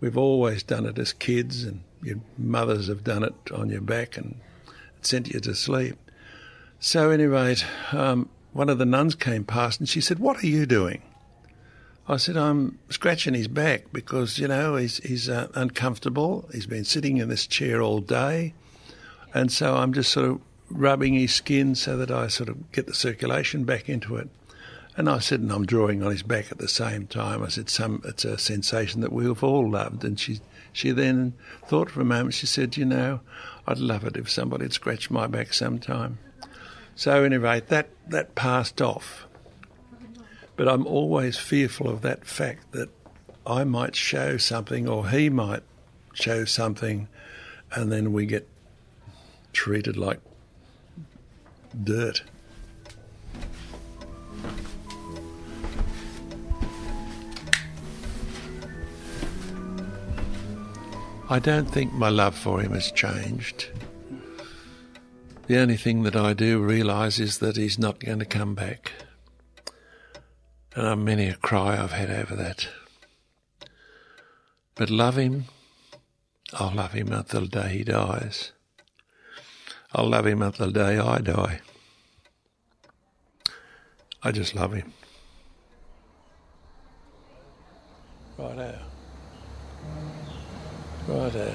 We've 0.00 0.16
always 0.16 0.62
done 0.62 0.86
it 0.86 0.98
as 0.98 1.12
kids, 1.12 1.64
and 1.64 1.82
your 2.02 2.20
mothers 2.36 2.88
have 2.88 3.04
done 3.04 3.22
it 3.22 3.34
on 3.54 3.70
your 3.70 3.80
back 3.80 4.16
and 4.16 4.40
sent 5.00 5.32
you 5.32 5.40
to 5.40 5.54
sleep. 5.54 5.96
So, 6.80 7.10
anyway, 7.10 7.56
um, 7.92 8.28
one 8.52 8.68
of 8.68 8.78
the 8.78 8.86
nuns 8.86 9.14
came 9.14 9.44
past 9.44 9.80
and 9.80 9.88
she 9.88 10.00
said, 10.00 10.18
"What 10.18 10.42
are 10.42 10.48
you 10.48 10.66
doing?" 10.66 11.02
I 12.08 12.16
said, 12.16 12.36
I'm 12.36 12.78
scratching 12.90 13.34
his 13.34 13.46
back 13.46 13.92
because, 13.92 14.38
you 14.38 14.48
know, 14.48 14.74
he's, 14.74 14.98
he's 14.98 15.28
uh, 15.28 15.48
uncomfortable. 15.54 16.48
He's 16.52 16.66
been 16.66 16.84
sitting 16.84 17.18
in 17.18 17.28
this 17.28 17.46
chair 17.46 17.80
all 17.80 18.00
day. 18.00 18.54
And 19.32 19.52
so 19.52 19.76
I'm 19.76 19.92
just 19.92 20.10
sort 20.10 20.26
of 20.30 20.40
rubbing 20.68 21.14
his 21.14 21.32
skin 21.32 21.74
so 21.74 21.96
that 21.98 22.10
I 22.10 22.26
sort 22.26 22.48
of 22.48 22.72
get 22.72 22.86
the 22.86 22.94
circulation 22.94 23.64
back 23.64 23.88
into 23.88 24.16
it. 24.16 24.28
And 24.96 25.08
I 25.08 25.20
said, 25.20 25.40
and 25.40 25.52
I'm 25.52 25.64
drawing 25.64 26.02
on 26.02 26.10
his 26.10 26.24
back 26.24 26.50
at 26.50 26.58
the 26.58 26.68
same 26.68 27.06
time. 27.06 27.42
I 27.42 27.48
said, 27.48 27.70
some, 27.70 28.02
it's 28.04 28.24
a 28.24 28.36
sensation 28.36 29.00
that 29.00 29.12
we've 29.12 29.42
all 29.42 29.70
loved. 29.70 30.04
And 30.04 30.18
she, 30.18 30.40
she 30.72 30.90
then 30.90 31.34
thought 31.66 31.90
for 31.90 32.00
a 32.00 32.04
moment, 32.04 32.34
she 32.34 32.46
said, 32.46 32.76
you 32.76 32.84
know, 32.84 33.20
I'd 33.66 33.78
love 33.78 34.04
it 34.04 34.16
if 34.16 34.30
somebody 34.30 34.64
had 34.64 34.72
scratched 34.72 35.10
my 35.10 35.26
back 35.26 35.52
sometime. 35.52 36.18
So 36.94 37.24
anyway, 37.24 37.62
that, 37.68 37.88
that 38.08 38.34
passed 38.34 38.80
off. 38.80 39.26
But 40.56 40.68
I'm 40.68 40.86
always 40.86 41.38
fearful 41.38 41.88
of 41.88 42.02
that 42.02 42.26
fact 42.26 42.72
that 42.72 42.90
I 43.46 43.64
might 43.64 43.96
show 43.96 44.36
something 44.36 44.88
or 44.88 45.08
he 45.08 45.28
might 45.28 45.62
show 46.14 46.44
something 46.44 47.08
and 47.74 47.90
then 47.90 48.12
we 48.12 48.26
get 48.26 48.48
treated 49.52 49.96
like 49.96 50.20
dirt. 51.82 52.22
I 61.32 61.38
don't 61.38 61.64
think 61.64 61.94
my 61.94 62.10
love 62.10 62.36
for 62.36 62.60
him 62.60 62.74
has 62.74 62.92
changed. 62.92 63.70
The 65.46 65.56
only 65.56 65.78
thing 65.78 66.02
that 66.02 66.14
I 66.14 66.34
do 66.34 66.60
realise 66.60 67.18
is 67.18 67.38
that 67.38 67.56
he's 67.56 67.78
not 67.78 68.00
going 68.00 68.18
to 68.18 68.26
come 68.26 68.54
back. 68.54 68.92
And 70.76 70.86
uh, 70.86 70.96
many 70.96 71.28
a 71.28 71.36
cry 71.36 71.82
I've 71.82 71.92
had 71.92 72.10
over 72.10 72.36
that. 72.36 72.68
But 74.74 74.90
love 74.90 75.16
him, 75.16 75.46
I'll 76.52 76.74
love 76.74 76.92
him 76.92 77.10
until 77.10 77.46
the 77.46 77.62
day 77.62 77.78
he 77.78 77.84
dies. 77.84 78.52
I'll 79.94 80.10
love 80.10 80.26
him 80.26 80.42
until 80.42 80.66
the 80.66 80.84
day 80.84 80.98
I 80.98 81.16
die. 81.16 81.60
I 84.22 84.32
just 84.32 84.54
love 84.54 84.74
him. 84.74 84.92
Right 88.36 88.54
Righto. 88.54 88.91
Righto. 91.08 91.54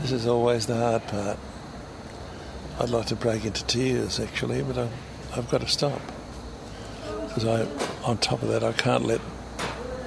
This 0.00 0.12
is 0.12 0.26
always 0.26 0.66
the 0.66 0.76
hard 0.76 1.06
part. 1.06 1.38
I'd 2.80 2.90
like 2.90 3.06
to 3.06 3.16
break 3.16 3.44
into 3.44 3.64
tears 3.64 4.18
actually, 4.18 4.62
but 4.62 4.76
I, 4.76 4.88
I've 5.36 5.48
got 5.48 5.60
to 5.60 5.68
stop 5.68 6.00
because 7.28 7.44
I, 7.44 7.66
on 8.04 8.18
top 8.18 8.42
of 8.42 8.48
that, 8.48 8.64
I 8.64 8.72
can't 8.72 9.06
let 9.06 9.20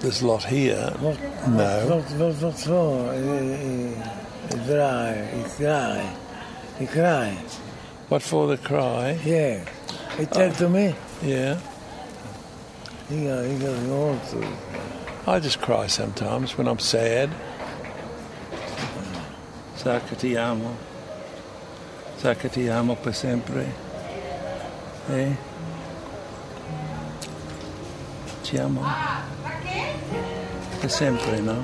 this 0.01 0.21
lot 0.21 0.43
here. 0.43 0.93
What, 0.99 1.19
no. 1.47 1.87
What, 1.87 2.03
what, 2.11 2.35
what's 2.35 2.67
wrong? 2.67 3.13
He, 3.13 3.55
he, 3.55 4.57
he 4.57 4.65
cry, 4.65 6.13
he 6.79 6.87
cry. 6.87 7.37
What 8.09 8.21
for 8.21 8.47
the 8.47 8.57
cry? 8.57 9.19
Yeah, 9.23 9.67
he 10.17 10.25
tell 10.25 10.49
oh. 10.49 10.53
to 10.53 10.69
me. 10.69 10.95
Yeah. 11.21 11.59
He 13.09 13.25
got, 13.25 13.45
he 13.45 13.57
got 13.59 14.29
to. 14.29 14.57
I 15.29 15.41
just 15.41 15.59
cry 15.59 15.87
sometimes 15.87 16.57
when 16.57 16.69
I'm 16.69 16.79
sad. 16.79 17.29
Sa 19.75 19.99
che 19.99 20.15
ti 20.15 20.37
amo. 20.37 20.73
Sa 22.15 22.33
che 22.33 22.47
ti 22.47 22.69
amo 22.69 22.95
per 22.95 23.13
sempre. 23.13 23.65
Eh? 25.09 25.35
Ti 28.43 28.57
amo. 28.57 28.81
Per 30.79 30.89
sempre, 30.89 31.41
no? 31.41 31.61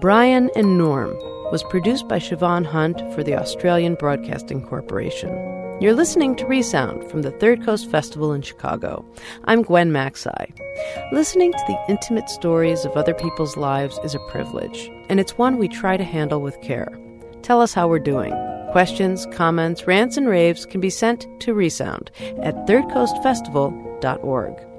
Brian 0.00 0.48
and 0.54 0.78
Norm, 0.78 1.16
was 1.50 1.64
produced 1.64 2.06
by 2.06 2.20
Siobhan 2.20 2.64
Hunt 2.64 3.00
for 3.14 3.24
the 3.24 3.34
Australian 3.34 3.96
Broadcasting 3.96 4.62
Corporation. 4.62 5.61
You're 5.80 5.94
listening 5.94 6.36
to 6.36 6.46
Resound 6.46 7.10
from 7.10 7.22
the 7.22 7.32
Third 7.32 7.64
Coast 7.64 7.90
Festival 7.90 8.32
in 8.32 8.42
Chicago. 8.42 9.04
I'm 9.44 9.62
Gwen 9.62 9.90
Macsai. 9.90 10.52
Listening 11.12 11.52
to 11.52 11.64
the 11.66 11.78
intimate 11.88 12.28
stories 12.28 12.84
of 12.84 12.92
other 12.92 13.14
people's 13.14 13.56
lives 13.56 13.98
is 14.04 14.14
a 14.14 14.20
privilege, 14.28 14.90
and 15.08 15.18
it's 15.18 15.38
one 15.38 15.58
we 15.58 15.68
try 15.68 15.96
to 15.96 16.04
handle 16.04 16.40
with 16.40 16.60
care. 16.60 16.88
Tell 17.42 17.60
us 17.60 17.74
how 17.74 17.88
we're 17.88 17.98
doing. 17.98 18.32
Questions, 18.70 19.26
comments, 19.32 19.86
rants, 19.86 20.16
and 20.16 20.28
raves 20.28 20.66
can 20.66 20.80
be 20.80 20.90
sent 20.90 21.26
to 21.40 21.52
Resound 21.52 22.10
at 22.42 22.54
thirdcoastfestival.org. 22.66 24.71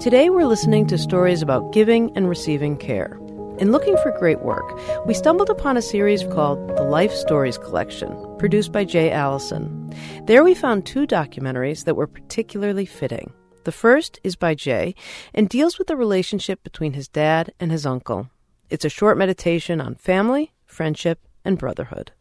Today 0.00 0.30
we're 0.30 0.46
listening 0.46 0.86
to 0.86 0.96
stories 0.96 1.42
about 1.42 1.72
giving 1.72 2.16
and 2.16 2.28
receiving 2.28 2.76
care. 2.76 3.18
In 3.58 3.72
looking 3.72 3.96
for 3.96 4.16
great 4.16 4.38
work, 4.42 4.78
we 5.04 5.12
stumbled 5.12 5.50
upon 5.50 5.76
a 5.76 5.82
series 5.82 6.22
called 6.22 6.68
The 6.76 6.84
Life 6.84 7.12
Stories 7.12 7.58
Collection, 7.58 8.16
produced 8.38 8.70
by 8.70 8.84
Jay 8.84 9.10
Allison. 9.10 9.92
There 10.26 10.44
we 10.44 10.54
found 10.54 10.86
two 10.86 11.04
documentaries 11.04 11.84
that 11.84 11.96
were 11.96 12.06
particularly 12.06 12.86
fitting. 12.86 13.32
The 13.64 13.72
first 13.72 14.20
is 14.22 14.36
by 14.36 14.54
Jay 14.54 14.94
and 15.34 15.48
deals 15.48 15.78
with 15.78 15.88
the 15.88 15.96
relationship 15.96 16.62
between 16.62 16.92
his 16.92 17.08
dad 17.08 17.52
and 17.58 17.72
his 17.72 17.84
uncle. 17.84 18.30
It's 18.70 18.84
a 18.84 18.88
short 18.88 19.18
meditation 19.18 19.80
on 19.80 19.96
family, 19.96 20.52
friendship, 20.64 21.26
and 21.44 21.58
brotherhood. 21.58 22.12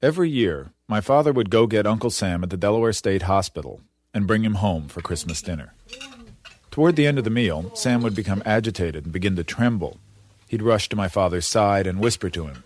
Every 0.00 0.30
year, 0.30 0.70
my 0.86 1.00
father 1.00 1.32
would 1.32 1.50
go 1.50 1.66
get 1.66 1.88
Uncle 1.88 2.10
Sam 2.10 2.44
at 2.44 2.50
the 2.50 2.56
Delaware 2.56 2.92
State 2.92 3.22
Hospital 3.22 3.80
and 4.14 4.28
bring 4.28 4.44
him 4.44 4.54
home 4.54 4.86
for 4.86 5.00
Christmas 5.00 5.42
dinner. 5.42 5.74
Toward 6.72 6.96
the 6.96 7.06
end 7.06 7.18
of 7.18 7.24
the 7.24 7.30
meal, 7.30 7.70
Sam 7.74 8.02
would 8.02 8.14
become 8.14 8.42
agitated 8.46 9.04
and 9.04 9.12
begin 9.12 9.36
to 9.36 9.44
tremble. 9.44 10.00
He'd 10.48 10.62
rush 10.62 10.88
to 10.88 10.96
my 10.96 11.06
father's 11.06 11.46
side 11.46 11.86
and 11.86 12.00
whisper 12.00 12.30
to 12.30 12.46
him. 12.46 12.64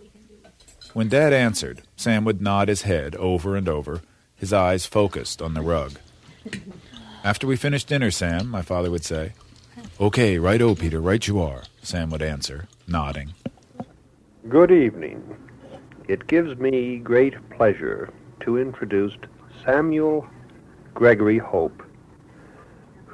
When 0.93 1.09
Dad 1.09 1.33
answered, 1.33 1.83
Sam 1.97 2.25
would 2.25 2.41
nod 2.41 2.69
his 2.69 2.83
head 2.83 3.17
over 3.17 3.57
and 3.57 3.69
over, 3.69 4.03
his 4.37 4.53
eyes 4.53 4.87
focused 4.87 5.43
on 5.43 5.55
the 5.55 5.61
rug. 5.61 5.99
After 7.25 7.49
we 7.49 7.57
finished 7.57 7.89
dinner, 7.89 8.13
Sam, 8.13 8.49
my 8.49 8.63
father 8.63 8.93
would 8.93 9.05
say. 9.05 9.33
Okay, 10.01 10.39
right 10.39 10.63
o, 10.63 10.77
Peter, 10.77 11.01
right 11.01 11.27
you 11.27 11.41
are, 11.41 11.65
Sam 11.83 12.09
would 12.11 12.23
answer, 12.23 12.69
nodding. 12.87 13.35
Good 14.49 14.71
evening. 14.71 15.37
It 16.07 16.29
gives 16.29 16.57
me 16.59 16.99
great 16.99 17.35
pleasure 17.51 18.13
to 18.41 18.57
introduce 18.57 19.15
Samuel 19.65 20.29
Gregory 20.95 21.39
Hope, 21.39 21.83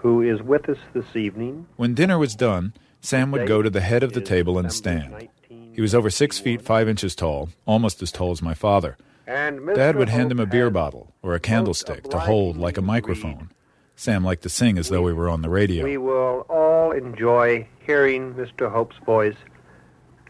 who 0.03 0.21
is 0.21 0.43
with 0.43 0.69
us 0.69 0.79
this 0.93 1.15
evening. 1.15 1.67
When 1.77 1.95
dinner 1.95 2.19
was 2.19 2.35
done, 2.35 2.75
Sam 3.01 3.31
would 3.31 3.47
go 3.47 3.62
to 3.62 3.71
the 3.71 3.81
head 3.81 4.03
of 4.03 4.12
the 4.12 4.21
table 4.21 4.59
and 4.59 4.73
stand. 4.73 5.29
He 5.49 5.81
was 5.81 5.95
over 5.95 6.11
six 6.11 6.41
feet 6.41 6.61
five 6.61 6.88
inches 6.88 7.15
tall, 7.15 7.51
almost 7.67 8.03
as 8.03 8.11
tall 8.11 8.33
as 8.33 8.43
my 8.43 8.53
father. 8.53 8.97
And 9.27 9.75
Dad 9.75 9.97
would 9.97 10.09
hand 10.09 10.33
him 10.33 10.41
a 10.41 10.47
beer 10.47 10.71
bottle 10.71 11.15
or 11.23 11.35
a 11.35 11.41
candlestick 11.41 12.11
to 12.11 12.19
hold 12.19 12.57
like 12.57 12.77
a 12.77 12.83
microphone. 12.83 13.51
Sam 13.95 14.25
liked 14.25 14.43
to 14.43 14.49
sing 14.49 14.77
as 14.77 14.88
though 14.88 15.03
we 15.03 15.12
were 15.12 15.29
on 15.29 15.43
the 15.43 15.49
radio. 15.49 15.85
We 15.85 15.99
will 15.99 16.45
all 16.49 16.91
enjoy 16.91 17.69
hearing 17.87 18.35
Mr. 18.35 18.71
Hope's 18.71 18.97
voice 19.07 19.37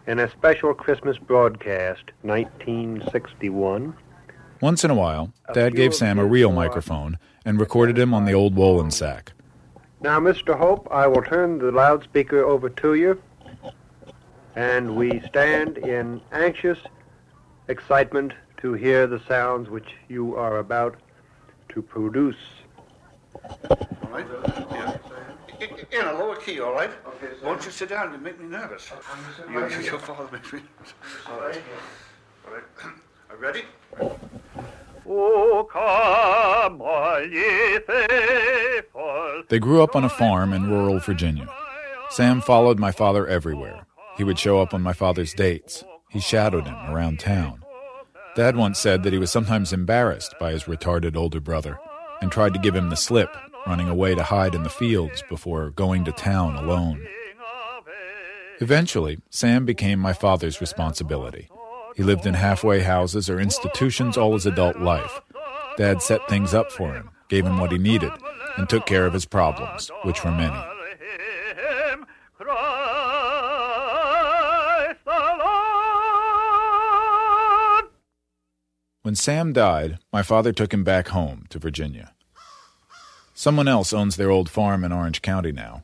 in 0.06 0.18
a 0.18 0.30
special 0.30 0.74
Christmas 0.74 1.16
broadcast, 1.16 2.10
1961. 2.22 3.96
Once 4.60 4.84
in 4.84 4.90
a 4.90 4.94
while, 4.94 5.32
Dad 5.54 5.74
gave 5.74 5.94
Sam 5.94 6.18
a 6.18 6.26
real 6.26 6.52
microphone 6.52 7.18
and 7.44 7.58
recorded 7.58 7.98
him 7.98 8.12
on 8.12 8.26
the 8.26 8.34
old 8.34 8.54
Wollensak. 8.54 9.28
Now, 10.02 10.18
Mr. 10.18 10.56
Hope, 10.58 10.88
I 10.90 11.06
will 11.06 11.22
turn 11.22 11.58
the 11.58 11.70
loudspeaker 11.70 12.44
over 12.44 12.68
to 12.68 12.94
you, 12.94 13.22
and 14.56 14.96
we 14.96 15.20
stand 15.28 15.78
in 15.78 16.20
anxious 16.32 16.78
excitement 17.68 18.32
to 18.58 18.72
hear 18.72 19.06
the 19.06 19.20
sounds 19.28 19.70
which 19.70 19.94
you 20.08 20.34
are 20.36 20.58
about 20.58 20.96
to 21.68 21.82
produce. 21.82 22.36
All 23.70 23.78
right? 24.10 24.26
Yeah. 24.72 24.96
In- 25.60 25.86
In 26.00 26.06
a 26.06 26.12
lower 26.14 26.34
key, 26.36 26.58
all 26.60 26.72
right? 26.72 26.90
Won't 27.44 27.64
you 27.64 27.70
sit 27.70 27.88
down? 27.90 28.12
You 28.12 28.18
make 28.18 28.40
me 28.40 28.46
nervous. 28.46 28.90
You, 29.48 29.60
your 29.82 29.98
father 30.00 30.28
makes 30.32 30.52
me 30.52 30.60
nervous. 30.60 30.94
All 31.30 31.40
right. 31.40 31.62
All 32.48 32.54
right. 32.54 32.64
Are 33.30 33.36
you 33.36 33.40
ready? 33.40 33.62
They 39.48 39.58
grew 39.58 39.82
up 39.82 39.96
on 39.96 40.04
a 40.04 40.08
farm 40.08 40.52
in 40.52 40.70
rural 40.70 40.98
Virginia. 41.00 41.48
Sam 42.10 42.40
followed 42.40 42.78
my 42.78 42.92
father 42.92 43.26
everywhere. 43.26 43.86
He 44.16 44.24
would 44.24 44.38
show 44.38 44.60
up 44.60 44.74
on 44.74 44.82
my 44.82 44.92
father's 44.92 45.32
dates. 45.32 45.82
He 46.10 46.20
shadowed 46.20 46.66
him 46.66 46.76
around 46.88 47.18
town. 47.18 47.64
Dad 48.34 48.56
once 48.56 48.78
said 48.78 49.02
that 49.02 49.12
he 49.12 49.18
was 49.18 49.30
sometimes 49.30 49.72
embarrassed 49.72 50.34
by 50.38 50.52
his 50.52 50.64
retarded 50.64 51.16
older 51.16 51.40
brother 51.40 51.78
and 52.20 52.30
tried 52.30 52.54
to 52.54 52.60
give 52.60 52.74
him 52.74 52.90
the 52.90 52.96
slip, 52.96 53.28
running 53.66 53.88
away 53.88 54.14
to 54.14 54.22
hide 54.22 54.54
in 54.54 54.62
the 54.62 54.68
fields 54.68 55.22
before 55.28 55.70
going 55.70 56.04
to 56.04 56.12
town 56.12 56.56
alone. 56.56 57.06
Eventually, 58.60 59.18
Sam 59.30 59.64
became 59.64 59.98
my 59.98 60.12
father's 60.12 60.60
responsibility. 60.60 61.48
He 61.96 62.02
lived 62.02 62.26
in 62.26 62.34
halfway 62.34 62.80
houses 62.80 63.28
or 63.28 63.40
institutions 63.40 64.16
all 64.16 64.32
his 64.32 64.46
adult 64.46 64.78
life. 64.78 65.20
Dad 65.76 66.02
set 66.02 66.26
things 66.28 66.54
up 66.54 66.72
for 66.72 66.94
him, 66.94 67.10
gave 67.28 67.44
him 67.44 67.58
what 67.58 67.72
he 67.72 67.78
needed, 67.78 68.12
and 68.56 68.68
took 68.68 68.86
care 68.86 69.06
of 69.06 69.12
his 69.12 69.26
problems, 69.26 69.90
which 70.04 70.24
were 70.24 70.30
many. 70.30 70.58
When 79.02 79.16
Sam 79.16 79.52
died, 79.52 79.98
my 80.12 80.22
father 80.22 80.52
took 80.52 80.72
him 80.72 80.84
back 80.84 81.08
home 81.08 81.46
to 81.50 81.58
Virginia. 81.58 82.12
Someone 83.34 83.68
else 83.68 83.92
owns 83.92 84.16
their 84.16 84.30
old 84.30 84.48
farm 84.48 84.84
in 84.84 84.92
Orange 84.92 85.22
County 85.22 85.52
now. 85.52 85.82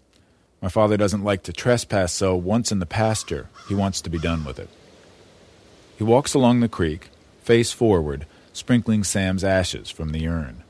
My 0.63 0.69
father 0.69 0.97
doesn't 0.97 1.25
like 1.25 1.43
to 1.45 1.53
trespass, 1.53 2.13
so 2.13 2.37
once 2.37 2.71
in 2.71 2.79
the 2.79 2.87
pasture, 2.87 3.49
he 3.69 3.75
wants 3.75 4.01
to 4.03 4.11
be 4.11 4.19
done 4.19 4.45
with 4.45 4.59
it. 4.59 4.69
He 5.99 6.05
walks 6.05 6.33
along 6.33 6.61
the 6.61 6.69
creek, 6.69 7.11
face 7.43 7.73
forward, 7.73 8.25
sprinkling 8.53 9.03
Sam's 9.03 9.43
ashes 9.43 9.91
from 9.91 10.13
the 10.13 10.29
urn. 10.29 10.63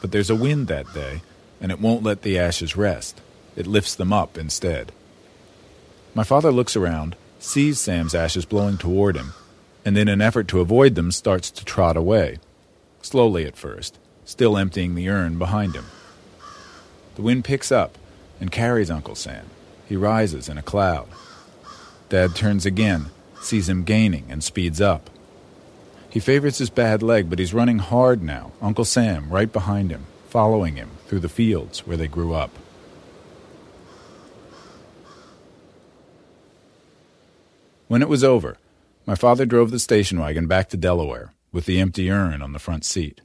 But 0.00 0.12
there's 0.12 0.30
a 0.30 0.36
wind 0.36 0.68
that 0.68 0.94
day, 0.94 1.22
and 1.60 1.72
it 1.72 1.80
won't 1.80 2.04
let 2.04 2.22
the 2.22 2.38
ashes 2.38 2.76
rest. 2.76 3.20
It 3.56 3.66
lifts 3.66 3.96
them 3.96 4.12
up 4.12 4.38
instead. 4.38 4.92
My 6.14 6.22
father 6.22 6.52
looks 6.52 6.76
around, 6.76 7.16
sees 7.40 7.80
Sam's 7.80 8.14
ashes 8.14 8.44
blowing 8.44 8.78
toward 8.78 9.16
him, 9.16 9.34
and 9.84 9.98
in 9.98 10.06
an 10.06 10.20
effort 10.20 10.46
to 10.48 10.60
avoid 10.60 10.94
them 10.94 11.10
starts 11.10 11.50
to 11.50 11.64
trot 11.64 11.96
away, 11.96 12.38
slowly 13.02 13.46
at 13.46 13.56
first, 13.56 13.98
still 14.24 14.56
emptying 14.56 14.94
the 14.94 15.08
urn 15.08 15.38
behind 15.38 15.74
him. 15.74 15.86
The 17.16 17.22
wind 17.22 17.44
picks 17.44 17.72
up 17.72 17.98
and 18.40 18.52
carries 18.52 18.92
Uncle 18.92 19.16
Sam. 19.16 19.46
He 19.88 19.96
rises 19.96 20.48
in 20.48 20.56
a 20.56 20.62
cloud. 20.62 21.08
Dad 22.10 22.36
turns 22.36 22.64
again, 22.64 23.06
sees 23.46 23.68
him 23.68 23.84
gaining, 23.84 24.26
and 24.28 24.44
speeds 24.44 24.80
up. 24.80 25.08
He 26.10 26.20
favors 26.20 26.58
his 26.58 26.70
bad 26.70 27.02
leg, 27.02 27.30
but 27.30 27.38
he's 27.38 27.54
running 27.54 27.78
hard 27.78 28.22
now, 28.22 28.52
Uncle 28.60 28.84
Sam 28.84 29.30
right 29.30 29.52
behind 29.52 29.90
him, 29.90 30.06
following 30.28 30.76
him 30.76 30.90
through 31.06 31.20
the 31.20 31.28
fields 31.28 31.86
where 31.86 31.96
they 31.96 32.08
grew 32.08 32.34
up. 32.34 32.50
When 37.88 38.02
it 38.02 38.08
was 38.08 38.24
over, 38.24 38.58
my 39.06 39.14
father 39.14 39.46
drove 39.46 39.70
the 39.70 39.78
station 39.78 40.18
wagon 40.18 40.48
back 40.48 40.68
to 40.70 40.76
Delaware 40.76 41.32
with 41.52 41.66
the 41.66 41.80
empty 41.80 42.10
urn 42.10 42.42
on 42.42 42.52
the 42.52 42.58
front 42.58 42.84
seat. 42.84 43.20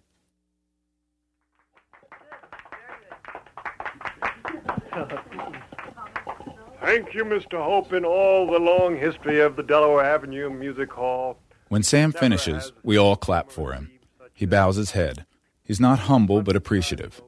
Thank 6.91 7.13
you, 7.13 7.23
Mr. 7.23 7.53
Hope, 7.53 7.93
in 7.93 8.03
all 8.03 8.45
the 8.45 8.59
long 8.59 8.97
history 8.97 9.39
of 9.39 9.55
the 9.55 9.63
Delaware 9.63 10.03
Avenue 10.03 10.49
Music 10.49 10.91
Hall. 10.91 11.37
When 11.69 11.83
Sam 11.83 12.11
finishes, 12.11 12.73
we 12.83 12.97
all 12.97 13.15
clap 13.15 13.49
for 13.49 13.71
him. 13.71 13.89
He 14.33 14.45
bows 14.45 14.75
his 14.75 14.91
head. 14.91 15.25
He's 15.63 15.79
not 15.79 15.99
humble, 15.99 16.41
but 16.41 16.57
appreciative. 16.57 17.21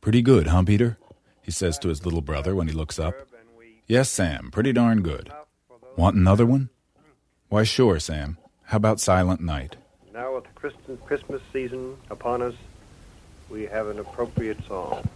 Pretty 0.00 0.22
good, 0.22 0.48
huh, 0.48 0.64
Peter? 0.64 0.98
He 1.40 1.52
says 1.52 1.78
to 1.78 1.88
his 1.88 2.04
little 2.04 2.20
brother 2.20 2.56
when 2.56 2.66
he 2.66 2.74
looks 2.74 2.98
up. 2.98 3.14
Yes, 3.86 4.08
Sam, 4.10 4.50
pretty 4.50 4.72
darn 4.72 5.02
good. 5.02 5.32
Want 5.96 6.16
another 6.16 6.44
one? 6.44 6.70
Why, 7.48 7.62
sure, 7.62 8.00
Sam. 8.00 8.38
How 8.64 8.78
about 8.78 8.98
Silent 8.98 9.40
Night? 9.40 9.76
Now, 10.12 10.34
with 10.34 10.46
the 10.88 10.96
Christmas 10.96 11.42
season 11.52 11.96
upon 12.10 12.42
us, 12.42 12.54
we 13.50 13.66
have 13.66 13.86
an 13.86 14.00
appropriate 14.00 14.58
song. 14.66 15.08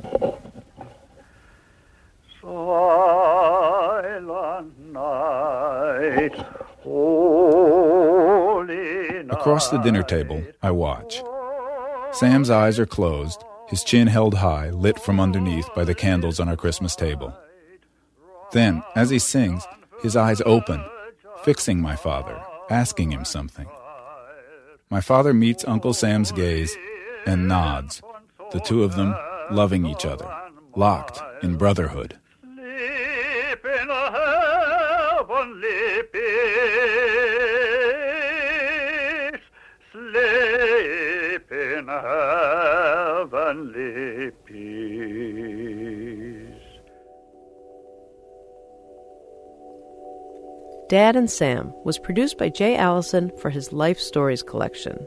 Silent 2.41 2.45
night, 2.45 2.53
holy 2.55 3.17
night. 3.17 3.34
Across 9.31 9.71
the 9.71 9.79
dinner 9.79 10.03
table, 10.03 10.43
I 10.63 10.71
watch. 10.71 11.23
Sam's 12.13 12.51
eyes 12.51 12.79
are 12.79 12.87
closed, 12.87 13.43
his 13.69 13.83
chin 13.83 14.07
held 14.07 14.35
high, 14.35 14.71
lit 14.71 14.99
from 15.01 15.19
underneath 15.19 15.69
by 15.75 15.85
the 15.85 15.95
candles 15.95 16.39
on 16.41 16.49
our 16.49 16.57
Christmas 16.57 16.95
table. 16.95 17.37
Then, 18.53 18.83
as 18.95 19.11
he 19.11 19.19
sings, 19.19 19.67
his 20.03 20.17
eyes 20.17 20.41
open, 20.47 20.85
fixing 21.43 21.81
my 21.81 21.97
father, 21.97 22.41
asking 22.71 23.11
him 23.11 23.25
something. 23.25 23.67
My 24.91 25.01
father 25.01 25.35
meets 25.35 25.65
Uncle 25.67 25.93
Sam's 25.93 26.31
gaze 26.31 26.77
and 27.27 27.49
nods, 27.49 28.03
the 28.53 28.61
two 28.61 28.85
of 28.85 28.95
them 28.97 29.17
loving 29.51 29.87
each 29.87 30.05
other, 30.05 30.31
locked 30.77 31.21
in 31.43 31.57
brotherhood. 31.57 32.19
Heavenly 43.55 44.31
peace. 44.47 44.65
Dad 50.89 51.17
and 51.17 51.31
Sam 51.31 51.73
was 51.85 51.99
produced 51.99 52.37
by 52.37 52.51
Jay 52.51 52.77
Allison 52.77 53.33
for 53.41 53.51
his 53.51 53.73
Life 53.73 53.99
Stories 53.99 54.43
collection. 54.43 55.07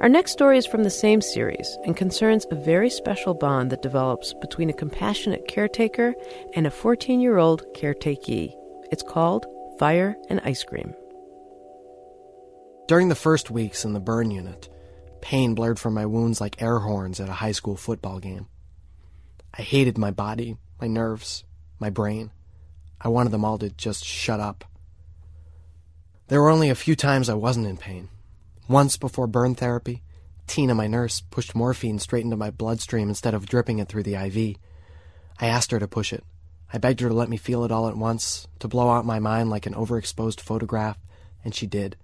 Our 0.00 0.08
next 0.08 0.30
story 0.32 0.58
is 0.58 0.66
from 0.66 0.84
the 0.84 0.90
same 0.90 1.20
series 1.20 1.76
and 1.84 1.96
concerns 1.96 2.46
a 2.50 2.54
very 2.54 2.88
special 2.88 3.34
bond 3.34 3.70
that 3.70 3.82
develops 3.82 4.32
between 4.34 4.70
a 4.70 4.74
compassionate 4.74 5.48
caretaker 5.48 6.14
and 6.54 6.66
a 6.66 6.70
14 6.70 7.20
year 7.20 7.38
old 7.38 7.64
caretakee. 7.74 8.54
It's 8.92 9.02
called 9.02 9.46
Fire 9.78 10.16
and 10.30 10.40
Ice 10.44 10.62
Cream. 10.62 10.94
During 12.86 13.08
the 13.08 13.14
first 13.14 13.50
weeks 13.50 13.84
in 13.84 13.92
the 13.92 14.00
burn 14.00 14.30
unit, 14.30 14.70
pain 15.20 15.54
blared 15.54 15.78
from 15.78 15.94
my 15.94 16.06
wounds 16.06 16.40
like 16.40 16.62
air 16.62 16.78
horns 16.80 17.20
at 17.20 17.28
a 17.28 17.34
high 17.34 17.52
school 17.52 17.76
football 17.76 18.18
game. 18.18 18.46
I 19.52 19.62
hated 19.62 19.98
my 19.98 20.10
body, 20.10 20.56
my 20.80 20.86
nerves, 20.86 21.44
my 21.78 21.90
brain. 21.90 22.30
I 23.00 23.08
wanted 23.08 23.30
them 23.30 23.44
all 23.44 23.58
to 23.58 23.70
just 23.70 24.04
shut 24.04 24.40
up. 24.40 24.64
There 26.28 26.42
were 26.42 26.50
only 26.50 26.68
a 26.68 26.74
few 26.74 26.94
times 26.94 27.28
I 27.28 27.34
wasn't 27.34 27.66
in 27.66 27.76
pain. 27.76 28.08
Once 28.68 28.96
before 28.96 29.26
burn 29.26 29.54
therapy, 29.54 30.02
Tina, 30.46 30.74
my 30.74 30.86
nurse, 30.86 31.20
pushed 31.20 31.54
morphine 31.54 31.98
straight 31.98 32.24
into 32.24 32.36
my 32.36 32.50
bloodstream 32.50 33.08
instead 33.08 33.34
of 33.34 33.46
dripping 33.46 33.78
it 33.78 33.88
through 33.88 34.02
the 34.02 34.14
IV. 34.14 34.56
I 35.40 35.46
asked 35.46 35.70
her 35.70 35.78
to 35.78 35.88
push 35.88 36.12
it. 36.12 36.24
I 36.72 36.78
begged 36.78 37.00
her 37.00 37.08
to 37.08 37.14
let 37.14 37.30
me 37.30 37.36
feel 37.36 37.64
it 37.64 37.72
all 37.72 37.88
at 37.88 37.96
once, 37.96 38.46
to 38.58 38.68
blow 38.68 38.90
out 38.90 39.06
my 39.06 39.18
mind 39.18 39.48
like 39.48 39.66
an 39.66 39.74
overexposed 39.74 40.40
photograph, 40.40 40.98
and 41.44 41.54
she 41.54 41.66
did. 41.66 41.96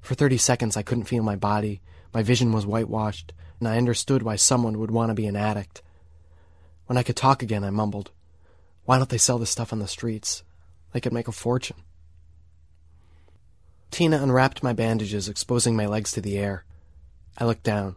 For 0.00 0.14
30 0.14 0.38
seconds, 0.38 0.76
I 0.76 0.82
couldn't 0.82 1.04
feel 1.04 1.22
my 1.22 1.36
body. 1.36 1.82
My 2.16 2.22
vision 2.22 2.50
was 2.50 2.64
whitewashed, 2.64 3.34
and 3.60 3.68
I 3.68 3.76
understood 3.76 4.22
why 4.22 4.36
someone 4.36 4.78
would 4.78 4.90
want 4.90 5.10
to 5.10 5.14
be 5.14 5.26
an 5.26 5.36
addict. 5.36 5.82
When 6.86 6.96
I 6.96 7.02
could 7.02 7.14
talk 7.14 7.42
again, 7.42 7.62
I 7.62 7.68
mumbled, 7.68 8.10
Why 8.86 8.96
don't 8.96 9.10
they 9.10 9.18
sell 9.18 9.36
this 9.36 9.50
stuff 9.50 9.70
on 9.70 9.80
the 9.80 9.86
streets? 9.86 10.42
They 10.94 11.00
could 11.02 11.12
make 11.12 11.28
a 11.28 11.32
fortune. 11.32 11.76
Tina 13.90 14.22
unwrapped 14.22 14.62
my 14.62 14.72
bandages, 14.72 15.28
exposing 15.28 15.76
my 15.76 15.84
legs 15.84 16.10
to 16.12 16.22
the 16.22 16.38
air. 16.38 16.64
I 17.36 17.44
looked 17.44 17.64
down. 17.64 17.96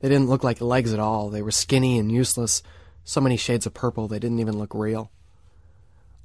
They 0.00 0.08
didn't 0.08 0.28
look 0.28 0.42
like 0.42 0.60
legs 0.60 0.92
at 0.92 0.98
all. 0.98 1.30
They 1.30 1.40
were 1.40 1.52
skinny 1.52 2.00
and 2.00 2.10
useless, 2.10 2.64
so 3.04 3.20
many 3.20 3.36
shades 3.36 3.64
of 3.64 3.74
purple 3.74 4.08
they 4.08 4.18
didn't 4.18 4.40
even 4.40 4.58
look 4.58 4.74
real. 4.74 5.12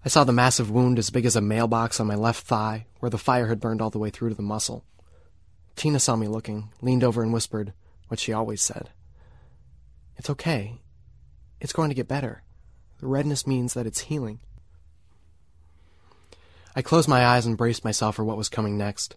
I 0.04 0.10
saw 0.10 0.24
the 0.24 0.34
massive 0.34 0.72
wound 0.72 0.98
as 0.98 1.12
big 1.12 1.28
as 1.28 1.36
a 1.36 1.42
mailbox 1.42 2.00
on 2.00 2.08
my 2.08 2.16
left 2.16 2.48
thigh, 2.48 2.88
where 3.00 3.12
the 3.12 3.20
fire 3.20 3.46
had 3.46 3.60
burned 3.60 3.80
all 3.80 3.92
the 3.92 4.00
way 4.00 4.10
through 4.10 4.30
to 4.30 4.36
the 4.36 4.42
muscle. 4.42 4.86
Tina 5.76 6.00
saw 6.00 6.16
me 6.16 6.28
looking, 6.28 6.70
leaned 6.82 7.04
over 7.04 7.22
and 7.22 7.34
whispered 7.34 7.74
what 8.08 8.20
she 8.20 8.34
always 8.34 8.62
said. 8.62 8.90
It's 10.18 10.30
okay. 10.30 10.80
It's 11.60 11.74
going 11.74 11.90
to 11.90 11.96
get 11.96 12.08
better. 12.08 12.44
The 13.00 13.08
redness 13.08 13.48
means 13.48 13.74
that 13.74 13.88
it's 13.88 14.02
healing. 14.02 14.40
I 16.76 16.82
closed 16.82 17.10
my 17.10 17.26
eyes 17.26 17.46
and 17.46 17.58
braced 17.58 17.84
myself 17.84 18.16
for 18.16 18.24
what 18.24 18.38
was 18.38 18.50
coming 18.50 18.78
next. 18.78 19.16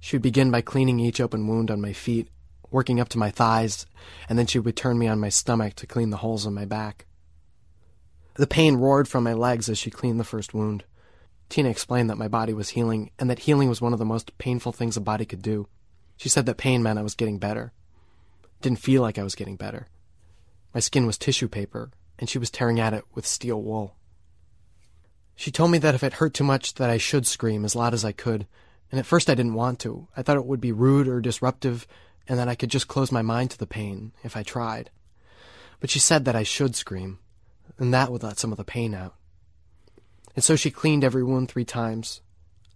She 0.00 0.16
would 0.16 0.22
begin 0.22 0.50
by 0.50 0.60
cleaning 0.60 1.00
each 1.00 1.20
open 1.20 1.46
wound 1.46 1.70
on 1.70 1.80
my 1.80 1.92
feet, 1.92 2.28
working 2.70 3.00
up 3.00 3.08
to 3.10 3.18
my 3.18 3.30
thighs, 3.30 3.86
and 4.28 4.38
then 4.38 4.46
she 4.46 4.58
would 4.58 4.76
turn 4.76 4.98
me 4.98 5.08
on 5.08 5.18
my 5.18 5.28
stomach 5.28 5.74
to 5.74 5.86
clean 5.86 6.10
the 6.10 6.18
holes 6.18 6.46
on 6.46 6.54
my 6.54 6.64
back. 6.64 7.06
The 8.34 8.46
pain 8.46 8.76
roared 8.76 9.08
from 9.08 9.24
my 9.24 9.32
legs 9.32 9.68
as 9.68 9.78
she 9.78 9.90
cleaned 9.90 10.20
the 10.20 10.24
first 10.24 10.54
wound. 10.54 10.84
Tina 11.48 11.68
explained 11.68 12.10
that 12.10 12.18
my 12.18 12.28
body 12.28 12.52
was 12.52 12.70
healing, 12.70 13.10
and 13.18 13.30
that 13.30 13.40
healing 13.40 13.68
was 13.68 13.80
one 13.80 13.92
of 13.92 13.98
the 13.98 14.04
most 14.04 14.36
painful 14.38 14.72
things 14.72 14.96
a 14.96 15.00
body 15.00 15.24
could 15.24 15.42
do. 15.42 15.68
She 16.16 16.28
said 16.28 16.46
that 16.46 16.56
pain 16.56 16.82
meant 16.82 16.98
I 16.98 17.02
was 17.02 17.14
getting 17.14 17.38
better. 17.38 17.72
Didn't 18.62 18.78
feel 18.78 19.02
like 19.02 19.18
I 19.18 19.22
was 19.22 19.34
getting 19.34 19.56
better. 19.56 19.86
My 20.72 20.80
skin 20.80 21.06
was 21.06 21.18
tissue 21.18 21.48
paper, 21.48 21.90
and 22.18 22.28
she 22.28 22.38
was 22.38 22.50
tearing 22.50 22.80
at 22.80 22.94
it 22.94 23.04
with 23.14 23.26
steel 23.26 23.60
wool. 23.60 23.96
She 25.34 25.50
told 25.50 25.70
me 25.70 25.78
that 25.78 25.94
if 25.94 26.02
it 26.02 26.14
hurt 26.14 26.32
too 26.32 26.44
much 26.44 26.74
that 26.74 26.88
I 26.88 26.96
should 26.96 27.26
scream 27.26 27.64
as 27.64 27.76
loud 27.76 27.92
as 27.92 28.04
I 28.04 28.12
could, 28.12 28.46
and 28.90 28.98
at 28.98 29.06
first 29.06 29.28
I 29.28 29.34
didn't 29.34 29.54
want 29.54 29.78
to. 29.80 30.08
I 30.16 30.22
thought 30.22 30.36
it 30.36 30.46
would 30.46 30.60
be 30.60 30.72
rude 30.72 31.08
or 31.08 31.20
disruptive, 31.20 31.86
and 32.26 32.38
that 32.38 32.48
I 32.48 32.54
could 32.54 32.70
just 32.70 32.88
close 32.88 33.12
my 33.12 33.22
mind 33.22 33.50
to 33.50 33.58
the 33.58 33.66
pain 33.66 34.12
if 34.24 34.36
I 34.36 34.42
tried. 34.42 34.90
But 35.78 35.90
she 35.90 35.98
said 35.98 36.24
that 36.24 36.36
I 36.36 36.42
should 36.42 36.74
scream, 36.74 37.18
and 37.78 37.92
that 37.92 38.10
would 38.10 38.22
let 38.22 38.38
some 38.38 38.50
of 38.50 38.56
the 38.56 38.64
pain 38.64 38.94
out. 38.94 39.14
And 40.34 40.42
so 40.42 40.56
she 40.56 40.70
cleaned 40.70 41.04
every 41.04 41.22
wound 41.22 41.50
three 41.50 41.64
times. 41.64 42.22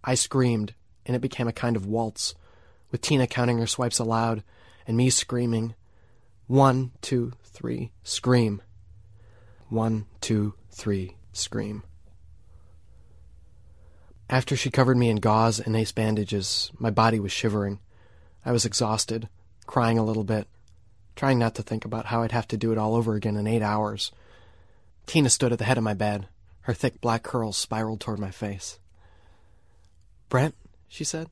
I 0.03 0.15
screamed, 0.15 0.73
and 1.05 1.15
it 1.15 1.21
became 1.21 1.47
a 1.47 1.53
kind 1.53 1.75
of 1.75 1.85
waltz, 1.85 2.35
with 2.91 3.01
Tina 3.01 3.27
counting 3.27 3.57
her 3.57 3.67
swipes 3.67 3.99
aloud, 3.99 4.43
and 4.85 4.97
me 4.97 5.09
screaming, 5.09 5.75
One, 6.47 6.91
two, 7.01 7.33
three, 7.43 7.91
scream. 8.03 8.61
One, 9.69 10.05
two, 10.19 10.55
three, 10.69 11.15
scream. 11.31 11.83
After 14.29 14.55
she 14.55 14.69
covered 14.69 14.97
me 14.97 15.09
in 15.09 15.17
gauze 15.17 15.59
and 15.59 15.75
ace 15.75 15.91
bandages, 15.91 16.71
my 16.77 16.89
body 16.89 17.19
was 17.19 17.31
shivering. 17.31 17.79
I 18.45 18.51
was 18.51 18.65
exhausted, 18.65 19.29
crying 19.65 19.97
a 19.97 20.05
little 20.05 20.23
bit, 20.23 20.47
trying 21.15 21.37
not 21.37 21.55
to 21.55 21.63
think 21.63 21.85
about 21.85 22.07
how 22.07 22.23
I'd 22.23 22.31
have 22.31 22.47
to 22.49 22.57
do 22.57 22.71
it 22.71 22.77
all 22.77 22.95
over 22.95 23.15
again 23.15 23.37
in 23.37 23.47
eight 23.47 23.61
hours. 23.61 24.11
Tina 25.05 25.29
stood 25.29 25.51
at 25.51 25.59
the 25.59 25.65
head 25.65 25.77
of 25.77 25.83
my 25.83 25.93
bed, 25.93 26.27
her 26.61 26.73
thick 26.73 27.01
black 27.01 27.23
curls 27.23 27.57
spiraled 27.57 27.99
toward 27.99 28.19
my 28.19 28.31
face. 28.31 28.79
Brent, 30.29 30.55
she 30.87 31.03
said, 31.03 31.29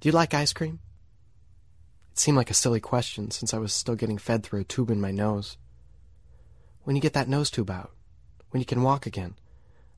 do 0.00 0.08
you 0.08 0.12
like 0.12 0.34
ice 0.34 0.52
cream? 0.52 0.80
It 2.12 2.18
seemed 2.18 2.36
like 2.36 2.50
a 2.50 2.54
silly 2.54 2.80
question 2.80 3.30
since 3.30 3.52
I 3.52 3.58
was 3.58 3.72
still 3.72 3.94
getting 3.96 4.18
fed 4.18 4.42
through 4.42 4.60
a 4.60 4.64
tube 4.64 4.90
in 4.90 5.00
my 5.00 5.10
nose. 5.10 5.56
When 6.84 6.96
you 6.96 7.02
get 7.02 7.12
that 7.12 7.28
nose 7.28 7.50
tube 7.50 7.70
out, 7.70 7.92
when 8.50 8.60
you 8.60 8.66
can 8.66 8.82
walk 8.82 9.06
again, 9.06 9.34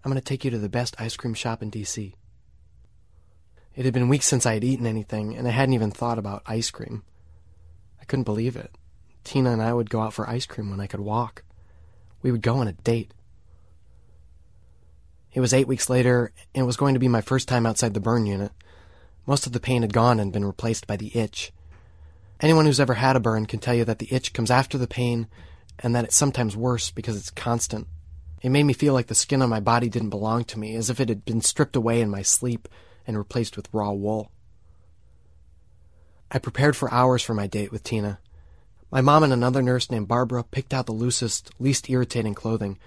I'm 0.04 0.10
going 0.10 0.20
to 0.20 0.24
take 0.24 0.44
you 0.44 0.50
to 0.50 0.58
the 0.58 0.68
best 0.68 0.96
ice 0.98 1.16
cream 1.16 1.34
shop 1.34 1.62
in 1.62 1.70
D.C. 1.70 2.14
It 3.76 3.84
had 3.84 3.94
been 3.94 4.08
weeks 4.08 4.26
since 4.26 4.46
I 4.46 4.54
had 4.54 4.64
eaten 4.64 4.86
anything, 4.86 5.36
and 5.36 5.46
I 5.46 5.50
hadn't 5.50 5.74
even 5.74 5.90
thought 5.90 6.18
about 6.18 6.42
ice 6.46 6.70
cream. 6.70 7.04
I 8.00 8.04
couldn't 8.04 8.24
believe 8.24 8.56
it. 8.56 8.72
Tina 9.22 9.52
and 9.52 9.62
I 9.62 9.72
would 9.72 9.90
go 9.90 10.00
out 10.00 10.14
for 10.14 10.28
ice 10.28 10.46
cream 10.46 10.70
when 10.70 10.80
I 10.80 10.86
could 10.86 11.00
walk. 11.00 11.44
We 12.22 12.32
would 12.32 12.42
go 12.42 12.56
on 12.56 12.68
a 12.68 12.72
date. 12.72 13.12
It 15.32 15.40
was 15.40 15.54
eight 15.54 15.68
weeks 15.68 15.88
later, 15.88 16.32
and 16.54 16.62
it 16.62 16.66
was 16.66 16.76
going 16.76 16.94
to 16.94 17.00
be 17.00 17.08
my 17.08 17.20
first 17.20 17.46
time 17.46 17.66
outside 17.66 17.94
the 17.94 18.00
burn 18.00 18.26
unit. 18.26 18.50
Most 19.26 19.46
of 19.46 19.52
the 19.52 19.60
pain 19.60 19.82
had 19.82 19.92
gone 19.92 20.18
and 20.18 20.32
been 20.32 20.44
replaced 20.44 20.86
by 20.86 20.96
the 20.96 21.16
itch. 21.16 21.52
Anyone 22.40 22.64
who's 22.64 22.80
ever 22.80 22.94
had 22.94 23.16
a 23.16 23.20
burn 23.20 23.46
can 23.46 23.60
tell 23.60 23.74
you 23.74 23.84
that 23.84 23.98
the 23.98 24.12
itch 24.12 24.32
comes 24.32 24.50
after 24.50 24.78
the 24.78 24.86
pain, 24.86 25.28
and 25.78 25.94
that 25.94 26.04
it's 26.04 26.16
sometimes 26.16 26.56
worse 26.56 26.90
because 26.90 27.16
it's 27.16 27.30
constant. 27.30 27.86
It 28.42 28.48
made 28.48 28.62
me 28.64 28.72
feel 28.72 28.94
like 28.94 29.08
the 29.08 29.14
skin 29.14 29.42
on 29.42 29.50
my 29.50 29.60
body 29.60 29.88
didn't 29.88 30.10
belong 30.10 30.44
to 30.44 30.58
me, 30.58 30.74
as 30.74 30.88
if 30.88 31.00
it 31.00 31.10
had 31.10 31.24
been 31.24 31.42
stripped 31.42 31.76
away 31.76 32.00
in 32.00 32.10
my 32.10 32.22
sleep 32.22 32.68
and 33.06 33.18
replaced 33.18 33.56
with 33.56 33.68
raw 33.72 33.92
wool. 33.92 34.30
I 36.30 36.38
prepared 36.38 36.76
for 36.76 36.92
hours 36.92 37.22
for 37.22 37.34
my 37.34 37.46
date 37.46 37.72
with 37.72 37.82
Tina. 37.82 38.20
My 38.90 39.00
mom 39.00 39.22
and 39.22 39.32
another 39.32 39.62
nurse 39.62 39.90
named 39.90 40.08
Barbara 40.08 40.44
picked 40.44 40.72
out 40.72 40.86
the 40.86 40.92
loosest, 40.92 41.50
least 41.58 41.90
irritating 41.90 42.34
clothing, 42.34 42.78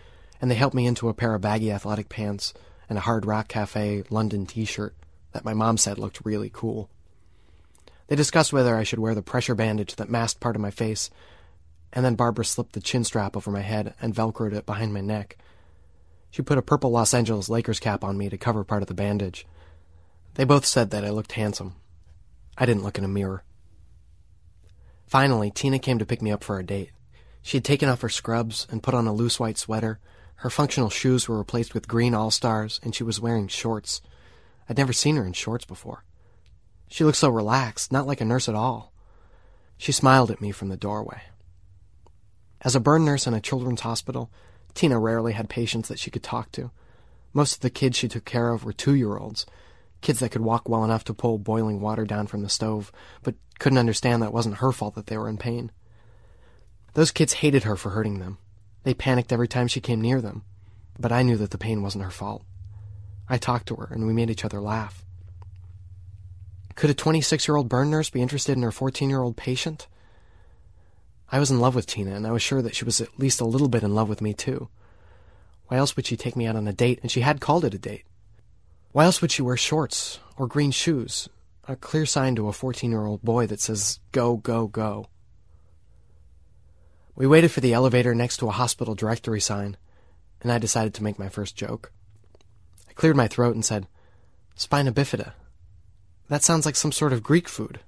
and 0.41 0.49
they 0.49 0.55
helped 0.55 0.75
me 0.75 0.87
into 0.87 1.09
a 1.09 1.13
pair 1.13 1.35
of 1.35 1.41
baggy 1.41 1.71
athletic 1.71 2.09
pants 2.09 2.53
and 2.89 2.97
a 2.97 3.01
Hard 3.01 3.25
Rock 3.25 3.47
Cafe 3.47 4.03
London 4.09 4.45
t 4.45 4.65
shirt 4.65 4.95
that 5.33 5.45
my 5.45 5.53
mom 5.53 5.77
said 5.77 5.97
looked 5.97 6.25
really 6.25 6.49
cool. 6.51 6.89
They 8.07 8.15
discussed 8.15 8.53
whether 8.53 8.75
I 8.75 8.83
should 8.83 8.99
wear 8.99 9.15
the 9.15 9.21
pressure 9.21 9.55
bandage 9.55 9.95
that 9.95 10.09
masked 10.09 10.39
part 10.39 10.55
of 10.55 10.61
my 10.61 10.71
face, 10.71 11.09
and 11.91 12.03
then 12.03 12.15
Barbara 12.15 12.45
slipped 12.45 12.73
the 12.73 12.81
chin 12.81 13.03
strap 13.03 13.37
over 13.37 13.51
my 13.51 13.61
head 13.61 13.93
and 14.01 14.15
velcroed 14.15 14.53
it 14.53 14.65
behind 14.65 14.93
my 14.93 15.01
neck. 15.01 15.37
She 16.31 16.41
put 16.41 16.57
a 16.57 16.63
purple 16.63 16.89
Los 16.89 17.13
Angeles 17.13 17.49
Lakers 17.49 17.79
cap 17.79 18.03
on 18.03 18.17
me 18.17 18.29
to 18.29 18.37
cover 18.37 18.63
part 18.63 18.81
of 18.81 18.87
the 18.87 18.93
bandage. 18.95 19.45
They 20.33 20.45
both 20.45 20.65
said 20.65 20.89
that 20.89 21.05
I 21.05 21.11
looked 21.11 21.33
handsome. 21.33 21.75
I 22.57 22.65
didn't 22.65 22.83
look 22.83 22.97
in 22.97 23.03
a 23.03 23.07
mirror. 23.07 23.43
Finally, 25.05 25.51
Tina 25.51 25.77
came 25.77 25.99
to 25.99 26.05
pick 26.05 26.21
me 26.23 26.31
up 26.31 26.43
for 26.43 26.57
a 26.57 26.65
date. 26.65 26.89
She 27.43 27.57
had 27.57 27.65
taken 27.65 27.87
off 27.89 28.01
her 28.01 28.09
scrubs 28.09 28.65
and 28.71 28.81
put 28.81 28.95
on 28.95 29.05
a 29.05 29.13
loose 29.13 29.39
white 29.39 29.57
sweater. 29.57 29.99
Her 30.37 30.49
functional 30.49 30.89
shoes 30.89 31.27
were 31.27 31.37
replaced 31.37 31.73
with 31.73 31.87
green 31.87 32.15
All 32.15 32.31
Stars, 32.31 32.79
and 32.83 32.95
she 32.95 33.03
was 33.03 33.19
wearing 33.19 33.47
shorts. 33.47 34.01
I'd 34.69 34.77
never 34.77 34.93
seen 34.93 35.15
her 35.15 35.25
in 35.25 35.33
shorts 35.33 35.65
before. 35.65 36.03
She 36.87 37.03
looked 37.03 37.17
so 37.17 37.29
relaxed, 37.29 37.91
not 37.91 38.07
like 38.07 38.21
a 38.21 38.25
nurse 38.25 38.47
at 38.47 38.55
all. 38.55 38.93
She 39.77 39.91
smiled 39.91 40.31
at 40.31 40.41
me 40.41 40.51
from 40.51 40.69
the 40.69 40.77
doorway. 40.77 41.23
As 42.61 42.75
a 42.75 42.79
burn 42.79 43.03
nurse 43.03 43.27
in 43.27 43.33
a 43.33 43.41
children's 43.41 43.81
hospital, 43.81 44.31
Tina 44.73 44.97
rarely 44.97 45.33
had 45.33 45.49
patients 45.49 45.89
that 45.89 45.99
she 45.99 46.11
could 46.11 46.23
talk 46.23 46.51
to. 46.53 46.71
Most 47.33 47.55
of 47.55 47.59
the 47.61 47.69
kids 47.69 47.97
she 47.97 48.07
took 48.07 48.25
care 48.25 48.49
of 48.49 48.63
were 48.63 48.73
two 48.73 48.93
year 48.93 49.17
olds, 49.17 49.45
kids 50.01 50.19
that 50.19 50.29
could 50.29 50.41
walk 50.41 50.69
well 50.69 50.83
enough 50.83 51.03
to 51.05 51.13
pull 51.13 51.37
boiling 51.37 51.81
water 51.81 52.05
down 52.05 52.27
from 52.27 52.43
the 52.43 52.49
stove, 52.49 52.91
but 53.23 53.35
couldn't 53.59 53.79
understand 53.79 54.21
that 54.21 54.27
it 54.27 54.33
wasn't 54.33 54.57
her 54.57 54.71
fault 54.71 54.95
that 54.95 55.07
they 55.07 55.17
were 55.17 55.29
in 55.29 55.37
pain. 55.37 55.71
Those 56.93 57.11
kids 57.11 57.33
hated 57.33 57.63
her 57.63 57.75
for 57.75 57.89
hurting 57.91 58.19
them. 58.19 58.37
They 58.83 58.93
panicked 58.93 59.33
every 59.33 59.47
time 59.47 59.67
she 59.67 59.81
came 59.81 60.01
near 60.01 60.21
them, 60.21 60.43
but 60.99 61.11
I 61.11 61.23
knew 61.23 61.37
that 61.37 61.51
the 61.51 61.57
pain 61.57 61.81
wasn't 61.81 62.03
her 62.03 62.11
fault. 62.11 62.43
I 63.33 63.37
talked 63.37 63.67
to 63.69 63.75
her, 63.77 63.87
and 63.89 64.05
we 64.05 64.13
made 64.13 64.29
each 64.29 64.45
other 64.45 64.61
laugh. 64.61 65.03
Could 66.75 66.91
a 66.91 66.93
26 66.93 67.47
year 67.47 67.55
old 67.57 67.67
burn 67.67 67.89
nurse 67.89 68.11
be 68.11 68.21
interested 68.21 68.55
in 68.55 68.61
her 68.61 68.71
14 68.71 69.09
year 69.09 69.23
old 69.23 69.35
patient? 69.35 69.87
I 71.31 71.39
was 71.39 71.49
in 71.49 71.59
love 71.59 71.73
with 71.73 71.87
Tina, 71.87 72.13
and 72.13 72.27
I 72.27 72.31
was 72.31 72.43
sure 72.43 72.61
that 72.61 72.75
she 72.75 72.85
was 72.85 73.01
at 73.01 73.17
least 73.17 73.41
a 73.41 73.45
little 73.45 73.69
bit 73.69 73.81
in 73.81 73.95
love 73.95 74.07
with 74.07 74.21
me, 74.21 74.35
too. 74.35 74.69
Why 75.65 75.77
else 75.77 75.95
would 75.95 76.05
she 76.05 76.15
take 76.15 76.35
me 76.35 76.45
out 76.45 76.55
on 76.55 76.67
a 76.67 76.73
date? 76.73 76.99
And 77.01 77.09
she 77.09 77.21
had 77.21 77.41
called 77.41 77.65
it 77.65 77.73
a 77.73 77.79
date. 77.79 78.03
Why 78.91 79.05
else 79.05 79.19
would 79.19 79.31
she 79.31 79.41
wear 79.41 79.57
shorts 79.57 80.19
or 80.37 80.45
green 80.45 80.69
shoes? 80.69 81.27
A 81.67 81.75
clear 81.75 82.05
sign 82.05 82.35
to 82.35 82.49
a 82.49 82.53
14 82.53 82.91
year 82.91 83.07
old 83.07 83.23
boy 83.23 83.47
that 83.47 83.61
says, 83.61 83.99
Go, 84.11 84.37
go, 84.37 84.67
go. 84.67 85.07
We 87.15 87.25
waited 87.25 87.49
for 87.49 87.61
the 87.61 87.73
elevator 87.73 88.13
next 88.13 88.37
to 88.37 88.47
a 88.47 88.51
hospital 88.51 88.93
directory 88.93 89.41
sign, 89.41 89.75
and 90.43 90.51
I 90.51 90.59
decided 90.59 90.93
to 90.93 91.03
make 91.03 91.17
my 91.17 91.29
first 91.29 91.55
joke. 91.55 91.91
I 92.93 92.95
cleared 92.95 93.17
my 93.17 93.27
throat 93.27 93.55
and 93.55 93.65
said, 93.65 93.87
Spina 94.53 94.91
bifida. 94.91 95.33
That 96.29 96.43
sounds 96.43 96.63
like 96.63 96.75
some 96.75 96.91
sort 96.91 97.11
of 97.11 97.23
Greek 97.23 97.49
food. 97.49 97.79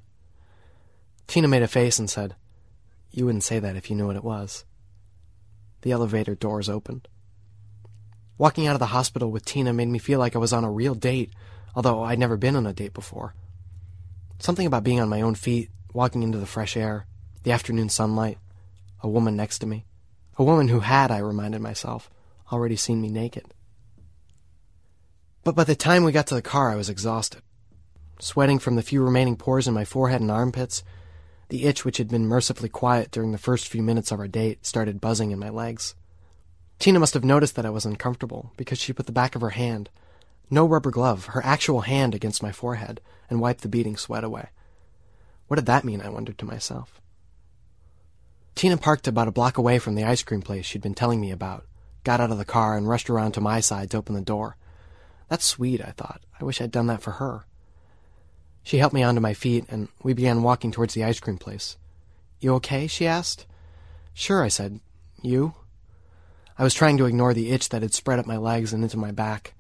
Tina 1.28 1.48
made 1.48 1.62
a 1.62 1.68
face 1.68 2.00
and 2.00 2.10
said, 2.10 2.34
You 3.12 3.26
wouldn't 3.26 3.44
say 3.44 3.60
that 3.60 3.76
if 3.76 3.88
you 3.88 3.96
knew 3.96 4.08
what 4.08 4.16
it 4.16 4.24
was. 4.24 4.66
The 5.84 5.92
elevator 5.92 6.34
doors 6.34 6.70
opened. 6.70 7.08
Walking 8.40 8.66
out 8.66 8.74
of 8.74 8.80
the 8.80 8.88
hospital 8.88 9.30
with 9.30 9.46
Tina 9.46 9.74
made 9.74 9.90
me 9.90 10.00
feel 10.00 10.18
like 10.18 10.36
I 10.36 10.40
was 10.40 10.52
on 10.52 10.64
a 10.64 10.72
real 10.72 10.96
date, 10.96 11.32
although 11.76 12.02
I'd 12.02 12.18
never 12.18 12.36
been 12.36 12.56
on 12.56 12.66
a 12.66 12.74
date 12.74 12.94
before. 12.94 13.36
Something 14.40 14.66
about 14.66 14.84
being 14.84 15.00
on 15.00 15.08
my 15.08 15.22
own 15.22 15.36
feet, 15.36 15.70
walking 15.94 16.24
into 16.24 16.40
the 16.40 16.48
fresh 16.48 16.76
air, 16.76 17.06
the 17.44 17.52
afternoon 17.52 17.90
sunlight, 17.90 18.40
a 19.02 19.08
woman 19.08 19.36
next 19.36 19.60
to 19.60 19.68
me. 19.68 19.86
A 20.40 20.44
woman 20.44 20.70
who 20.70 20.80
had, 20.80 21.12
I 21.12 21.20
reminded 21.20 21.62
myself, 21.62 22.10
already 22.52 22.76
seen 22.76 23.02
me 23.02 23.10
naked. 23.10 23.54
But 25.46 25.54
by 25.54 25.64
the 25.64 25.76
time 25.76 26.04
we 26.04 26.12
got 26.12 26.26
to 26.28 26.34
the 26.36 26.42
car, 26.42 26.72
I 26.72 26.76
was 26.76 26.90
exhausted. 26.90 27.44
Sweating 28.20 28.58
from 28.58 28.78
the 28.78 28.82
few 28.82 29.04
remaining 29.04 29.36
pores 29.36 29.68
in 29.68 29.76
my 29.76 29.86
forehead 29.86 30.20
and 30.20 30.32
armpits, 30.32 30.84
the 31.50 31.66
itch 31.66 31.86
which 31.86 31.98
had 31.98 32.08
been 32.08 32.26
mercifully 32.26 32.68
quiet 32.68 33.12
during 33.12 33.32
the 33.32 33.38
first 33.38 33.68
few 33.68 33.84
minutes 33.84 34.12
of 34.12 34.20
our 34.20 34.28
date 34.28 34.66
started 34.66 35.00
buzzing 35.00 35.30
in 35.30 35.38
my 35.38 35.50
legs. 35.50 35.94
Tina 36.80 37.00
must 37.00 37.14
have 37.14 37.24
noticed 37.24 37.56
that 37.58 37.66
I 37.66 37.70
was 37.70 37.86
uncomfortable 37.86 38.54
because 38.58 38.80
she 38.80 38.92
put 38.92 39.06
the 39.06 39.12
back 39.12 39.36
of 39.36 39.42
her 39.42 39.52
hand, 39.52 39.92
no 40.50 40.66
rubber 40.66 40.90
glove, 40.90 41.28
her 41.28 41.46
actual 41.46 41.82
hand 41.82 42.16
against 42.16 42.42
my 42.42 42.52
forehead 42.52 43.00
and 43.30 43.40
wiped 43.40 43.62
the 43.62 43.70
beating 43.70 43.98
sweat 43.98 44.24
away. 44.24 44.50
What 45.48 45.58
did 45.58 45.68
that 45.68 45.86
mean, 45.86 46.02
I 46.02 46.10
wondered 46.10 46.40
to 46.40 46.46
myself. 46.46 47.00
Tina 48.56 48.78
parked 48.78 49.08
about 49.08 49.28
a 49.28 49.32
block 49.32 49.60
away 49.60 49.78
from 49.78 49.94
the 49.94 50.06
ice 50.06 50.24
cream 50.24 50.42
place 50.42 50.66
she'd 50.66 50.82
been 50.82 50.96
telling 50.96 51.22
me 51.22 51.30
about, 51.30 51.68
got 52.04 52.20
out 52.20 52.32
of 52.32 52.40
the 52.40 52.46
car, 52.46 52.76
and 52.76 52.90
rushed 52.90 53.12
around 53.12 53.34
to 53.34 53.42
my 53.42 53.60
side 53.60 53.92
to 53.92 53.98
open 53.98 54.16
the 54.16 54.22
door. 54.22 54.58
That's 55.28 55.46
sweet, 55.46 55.82
I 55.82 55.92
thought. 55.92 56.22
I 56.40 56.44
wish 56.44 56.62
I'd 56.62 56.72
done 56.72 56.88
that 56.88 57.02
for 57.02 57.12
her. 57.12 57.46
She 58.64 58.78
helped 58.78 58.96
me 58.96 59.04
onto 59.04 59.22
my 59.22 59.34
feet, 59.34 59.66
and 59.70 59.88
we 60.04 60.14
began 60.14 60.44
walking 60.44 60.72
towards 60.72 60.94
the 60.94 61.04
ice 61.04 61.20
cream 61.20 61.38
place. 61.38 61.78
You 62.40 62.56
okay? 62.56 62.88
she 62.88 63.08
asked. 63.08 63.46
Sure, 64.14 64.44
I 64.44 64.48
said. 64.48 64.80
You? 65.22 65.54
I 66.58 66.64
was 66.64 66.74
trying 66.74 66.98
to 66.98 67.06
ignore 67.06 67.34
the 67.34 67.52
itch 67.52 67.70
that 67.70 67.82
had 67.82 67.94
spread 67.94 68.20
up 68.20 68.26
my 68.26 68.38
legs 68.38 68.74
and 68.74 68.84
into 68.84 68.98
my 68.98 69.12
back. 69.12 69.54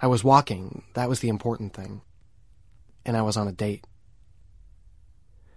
I 0.00 0.06
was 0.06 0.22
walking, 0.22 0.84
that 0.94 1.08
was 1.08 1.20
the 1.20 1.28
important 1.28 1.74
thing. 1.74 2.02
And 3.04 3.16
I 3.16 3.22
was 3.22 3.36
on 3.36 3.48
a 3.48 3.52
date. 3.52 3.84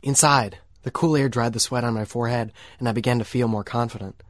Inside, 0.01 0.57
the 0.83 0.91
cool 0.91 1.15
air 1.15 1.29
dried 1.29 1.53
the 1.53 1.59
sweat 1.59 1.83
on 1.83 1.93
my 1.93 2.05
forehead, 2.05 2.51
and 2.79 2.89
I 2.89 2.91
began 2.91 3.19
to 3.19 3.25
feel 3.25 3.47
more 3.47 3.63
confident. 3.63 4.21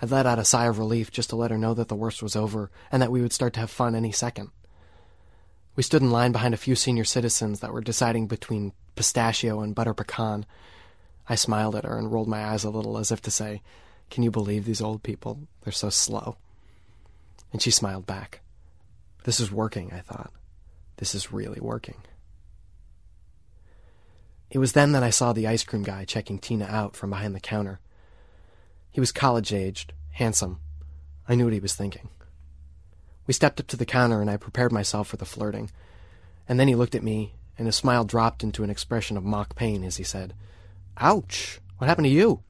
I 0.00 0.06
let 0.06 0.26
out 0.26 0.38
a 0.38 0.44
sigh 0.44 0.66
of 0.66 0.78
relief 0.78 1.10
just 1.10 1.30
to 1.30 1.36
let 1.36 1.50
her 1.50 1.58
know 1.58 1.74
that 1.74 1.88
the 1.88 1.96
worst 1.96 2.22
was 2.22 2.36
over 2.36 2.70
and 2.92 3.02
that 3.02 3.10
we 3.10 3.20
would 3.20 3.32
start 3.32 3.52
to 3.54 3.60
have 3.60 3.70
fun 3.70 3.94
any 3.94 4.12
second. 4.12 4.50
We 5.74 5.82
stood 5.82 6.02
in 6.02 6.10
line 6.10 6.32
behind 6.32 6.54
a 6.54 6.58
few 6.58 6.74
senior 6.74 7.04
citizens 7.04 7.60
that 7.60 7.72
were 7.72 7.80
deciding 7.80 8.26
between 8.26 8.72
pistachio 8.96 9.60
and 9.60 9.74
butter 9.74 9.94
pecan. 9.94 10.46
I 11.28 11.34
smiled 11.34 11.76
at 11.76 11.84
her 11.84 11.98
and 11.98 12.10
rolled 12.10 12.28
my 12.28 12.44
eyes 12.44 12.64
a 12.64 12.70
little 12.70 12.98
as 12.98 13.12
if 13.12 13.22
to 13.22 13.30
say, 13.30 13.62
can 14.10 14.22
you 14.22 14.30
believe 14.30 14.64
these 14.64 14.80
old 14.80 15.02
people? 15.02 15.40
They're 15.62 15.72
so 15.72 15.90
slow. 15.90 16.36
And 17.52 17.60
she 17.60 17.70
smiled 17.70 18.06
back. 18.06 18.40
This 19.24 19.40
is 19.40 19.52
working, 19.52 19.92
I 19.92 20.00
thought. 20.00 20.32
This 20.96 21.14
is 21.14 21.32
really 21.32 21.60
working. 21.60 22.02
It 24.50 24.58
was 24.58 24.72
then 24.72 24.92
that 24.92 25.02
I 25.02 25.10
saw 25.10 25.32
the 25.32 25.46
ice 25.46 25.64
cream 25.64 25.82
guy 25.82 26.04
checking 26.04 26.38
Tina 26.38 26.64
out 26.64 26.96
from 26.96 27.10
behind 27.10 27.34
the 27.34 27.40
counter. 27.40 27.80
He 28.90 29.00
was 29.00 29.12
college 29.12 29.52
aged, 29.52 29.92
handsome. 30.12 30.60
I 31.28 31.34
knew 31.34 31.44
what 31.44 31.52
he 31.52 31.60
was 31.60 31.74
thinking. 31.74 32.08
We 33.26 33.34
stepped 33.34 33.60
up 33.60 33.66
to 33.68 33.76
the 33.76 33.84
counter 33.84 34.20
and 34.20 34.30
I 34.30 34.36
prepared 34.36 34.72
myself 34.72 35.08
for 35.08 35.16
the 35.16 35.26
flirting. 35.26 35.70
And 36.48 36.58
then 36.58 36.68
he 36.68 36.74
looked 36.74 36.94
at 36.94 37.02
me, 37.02 37.34
and 37.58 37.66
his 37.66 37.76
smile 37.76 38.04
dropped 38.04 38.42
into 38.42 38.64
an 38.64 38.70
expression 38.70 39.16
of 39.18 39.24
mock 39.24 39.54
pain 39.54 39.84
as 39.84 39.98
he 39.98 40.04
said, 40.04 40.32
Ouch! 40.96 41.60
What 41.76 41.88
happened 41.88 42.06
to 42.06 42.10
you? 42.10 42.42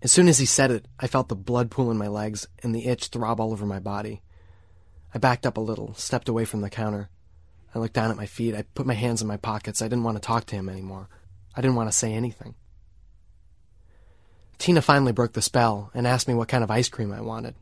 As 0.00 0.12
soon 0.12 0.28
as 0.28 0.38
he 0.38 0.46
said 0.46 0.70
it, 0.70 0.86
I 0.98 1.08
felt 1.08 1.28
the 1.28 1.36
blood 1.36 1.70
pool 1.70 1.90
in 1.90 1.98
my 1.98 2.08
legs 2.08 2.46
and 2.62 2.74
the 2.74 2.86
itch 2.86 3.08
throb 3.08 3.40
all 3.40 3.52
over 3.52 3.66
my 3.66 3.80
body. 3.80 4.22
I 5.14 5.18
backed 5.18 5.46
up 5.46 5.56
a 5.56 5.60
little, 5.60 5.94
stepped 5.94 6.28
away 6.28 6.44
from 6.44 6.60
the 6.60 6.70
counter. 6.70 7.08
I 7.74 7.78
looked 7.78 7.94
down 7.94 8.10
at 8.10 8.16
my 8.16 8.26
feet. 8.26 8.54
I 8.54 8.62
put 8.62 8.86
my 8.86 8.94
hands 8.94 9.20
in 9.20 9.28
my 9.28 9.36
pockets. 9.36 9.82
I 9.82 9.86
didn't 9.86 10.04
want 10.04 10.16
to 10.16 10.26
talk 10.26 10.46
to 10.46 10.56
him 10.56 10.68
anymore. 10.68 11.08
I 11.54 11.60
didn't 11.60 11.76
want 11.76 11.90
to 11.90 11.96
say 11.96 12.14
anything. 12.14 12.54
Tina 14.58 14.82
finally 14.82 15.12
broke 15.12 15.32
the 15.32 15.42
spell 15.42 15.90
and 15.94 16.06
asked 16.06 16.28
me 16.28 16.34
what 16.34 16.48
kind 16.48 16.64
of 16.64 16.70
ice 16.70 16.88
cream 16.88 17.12
I 17.12 17.20
wanted. 17.20 17.54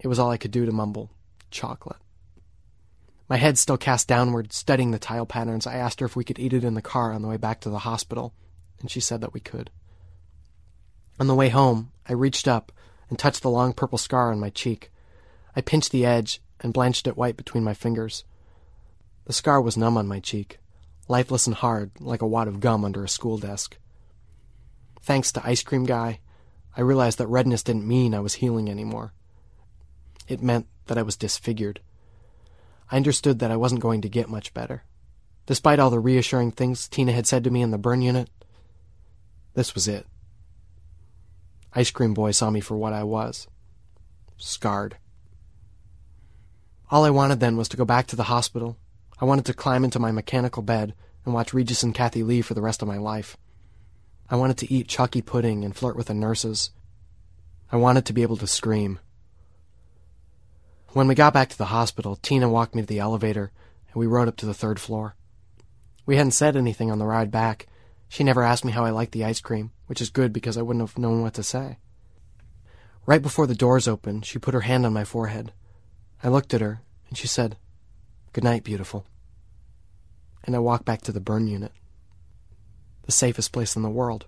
It 0.00 0.08
was 0.08 0.18
all 0.18 0.30
I 0.30 0.38
could 0.38 0.50
do 0.50 0.66
to 0.66 0.72
mumble, 0.72 1.10
chocolate. 1.50 1.98
My 3.28 3.36
head 3.36 3.56
still 3.56 3.76
cast 3.76 4.08
downward, 4.08 4.52
studying 4.52 4.90
the 4.90 4.98
tile 4.98 5.26
patterns. 5.26 5.66
I 5.66 5.76
asked 5.76 6.00
her 6.00 6.06
if 6.06 6.16
we 6.16 6.24
could 6.24 6.38
eat 6.38 6.52
it 6.52 6.64
in 6.64 6.74
the 6.74 6.82
car 6.82 7.12
on 7.12 7.22
the 7.22 7.28
way 7.28 7.36
back 7.36 7.60
to 7.60 7.70
the 7.70 7.80
hospital, 7.80 8.34
and 8.80 8.90
she 8.90 9.00
said 9.00 9.20
that 9.20 9.32
we 9.32 9.40
could. 9.40 9.70
On 11.20 11.28
the 11.28 11.34
way 11.34 11.50
home, 11.50 11.92
I 12.08 12.14
reached 12.14 12.48
up 12.48 12.72
and 13.08 13.18
touched 13.18 13.42
the 13.42 13.50
long 13.50 13.72
purple 13.74 13.98
scar 13.98 14.32
on 14.32 14.40
my 14.40 14.50
cheek. 14.50 14.90
I 15.54 15.60
pinched 15.60 15.92
the 15.92 16.04
edge 16.04 16.40
and 16.60 16.72
blanched 16.72 17.06
it 17.06 17.16
white 17.16 17.36
between 17.36 17.62
my 17.62 17.74
fingers. 17.74 18.24
The 19.26 19.32
scar 19.32 19.60
was 19.60 19.76
numb 19.76 19.96
on 19.96 20.08
my 20.08 20.18
cheek, 20.18 20.58
lifeless 21.08 21.46
and 21.46 21.54
hard, 21.54 21.92
like 22.00 22.22
a 22.22 22.26
wad 22.26 22.48
of 22.48 22.60
gum 22.60 22.84
under 22.84 23.04
a 23.04 23.08
school 23.08 23.38
desk. 23.38 23.76
Thanks 25.02 25.32
to 25.32 25.46
Ice 25.46 25.62
Cream 25.62 25.84
Guy, 25.84 26.20
I 26.76 26.80
realized 26.80 27.18
that 27.18 27.26
redness 27.26 27.62
didn't 27.62 27.86
mean 27.86 28.14
I 28.14 28.20
was 28.20 28.34
healing 28.34 28.70
anymore. 28.70 29.12
It 30.28 30.42
meant 30.42 30.66
that 30.86 30.96
I 30.96 31.02
was 31.02 31.16
disfigured. 31.16 31.80
I 32.90 32.96
understood 32.96 33.40
that 33.40 33.50
I 33.50 33.56
wasn't 33.56 33.80
going 33.80 34.00
to 34.02 34.08
get 34.08 34.28
much 34.28 34.54
better. 34.54 34.84
Despite 35.46 35.80
all 35.80 35.90
the 35.90 35.98
reassuring 35.98 36.52
things 36.52 36.86
Tina 36.88 37.12
had 37.12 37.26
said 37.26 37.42
to 37.44 37.50
me 37.50 37.62
in 37.62 37.72
the 37.72 37.78
burn 37.78 38.00
unit, 38.00 38.30
this 39.54 39.74
was 39.74 39.88
it. 39.88 40.06
Ice 41.74 41.90
Cream 41.90 42.14
Boy 42.14 42.30
saw 42.30 42.50
me 42.50 42.60
for 42.60 42.76
what 42.76 42.92
I 42.92 43.02
was 43.02 43.48
scarred. 44.36 44.96
All 46.90 47.04
I 47.04 47.10
wanted 47.10 47.40
then 47.40 47.56
was 47.56 47.68
to 47.68 47.76
go 47.76 47.84
back 47.84 48.06
to 48.08 48.16
the 48.16 48.24
hospital. 48.24 48.76
I 49.20 49.24
wanted 49.24 49.46
to 49.46 49.54
climb 49.54 49.84
into 49.84 49.98
my 49.98 50.12
mechanical 50.12 50.62
bed 50.62 50.94
and 51.24 51.34
watch 51.34 51.54
Regis 51.54 51.82
and 51.82 51.94
Kathie 51.94 52.22
Lee 52.22 52.42
for 52.42 52.54
the 52.54 52.62
rest 52.62 52.82
of 52.82 52.88
my 52.88 52.98
life. 52.98 53.36
I 54.32 54.36
wanted 54.36 54.56
to 54.58 54.72
eat 54.72 54.88
chalky 54.88 55.20
pudding 55.20 55.62
and 55.62 55.76
flirt 55.76 55.94
with 55.94 56.06
the 56.06 56.14
nurses. 56.14 56.70
I 57.70 57.76
wanted 57.76 58.06
to 58.06 58.14
be 58.14 58.22
able 58.22 58.38
to 58.38 58.46
scream. 58.46 58.98
When 60.94 61.06
we 61.06 61.14
got 61.14 61.34
back 61.34 61.50
to 61.50 61.58
the 61.58 61.66
hospital, 61.66 62.16
Tina 62.16 62.48
walked 62.48 62.74
me 62.74 62.80
to 62.80 62.88
the 62.88 62.98
elevator 62.98 63.52
and 63.92 63.96
we 64.00 64.06
rode 64.06 64.28
up 64.28 64.38
to 64.38 64.46
the 64.46 64.54
third 64.54 64.80
floor. 64.80 65.16
We 66.06 66.16
hadn't 66.16 66.30
said 66.30 66.56
anything 66.56 66.90
on 66.90 66.98
the 66.98 67.04
ride 67.04 67.30
back. 67.30 67.66
She 68.08 68.24
never 68.24 68.42
asked 68.42 68.64
me 68.64 68.72
how 68.72 68.86
I 68.86 68.90
liked 68.90 69.12
the 69.12 69.22
ice 69.22 69.38
cream, 69.38 69.70
which 69.86 70.00
is 70.00 70.08
good 70.08 70.32
because 70.32 70.56
I 70.56 70.62
wouldn't 70.62 70.88
have 70.88 70.96
known 70.96 71.20
what 71.20 71.34
to 71.34 71.42
say. 71.42 71.76
Right 73.04 73.20
before 73.20 73.46
the 73.46 73.54
doors 73.54 73.86
opened, 73.86 74.24
she 74.24 74.38
put 74.38 74.54
her 74.54 74.62
hand 74.62 74.86
on 74.86 74.94
my 74.94 75.04
forehead. 75.04 75.52
I 76.24 76.28
looked 76.28 76.54
at 76.54 76.62
her, 76.62 76.80
and 77.10 77.18
she 77.18 77.26
said, 77.26 77.58
Good 78.32 78.44
night, 78.44 78.64
beautiful. 78.64 79.04
And 80.44 80.56
I 80.56 80.60
walked 80.60 80.86
back 80.86 81.02
to 81.02 81.12
the 81.12 81.20
burn 81.20 81.48
unit. 81.48 81.72
The 83.04 83.12
safest 83.12 83.52
place 83.52 83.76
in 83.76 83.82
the 83.82 83.90
world. 83.90 84.26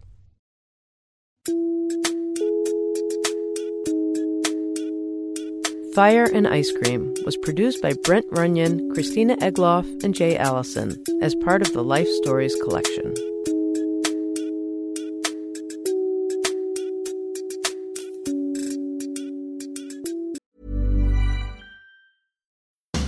Fire 5.95 6.25
and 6.25 6.49
Ice 6.49 6.73
Cream 6.73 7.15
was 7.25 7.37
produced 7.37 7.81
by 7.81 7.93
Brent 8.03 8.27
Runyon, 8.33 8.93
Christina 8.95 9.37
Egloff, 9.37 9.87
and 10.03 10.13
Jay 10.13 10.37
Allison 10.37 11.03
as 11.23 11.37
part 11.37 11.63
of 11.63 11.73
the 11.73 11.85
Life 11.85 12.09
Stories 12.09 12.57
collection. 12.65 13.15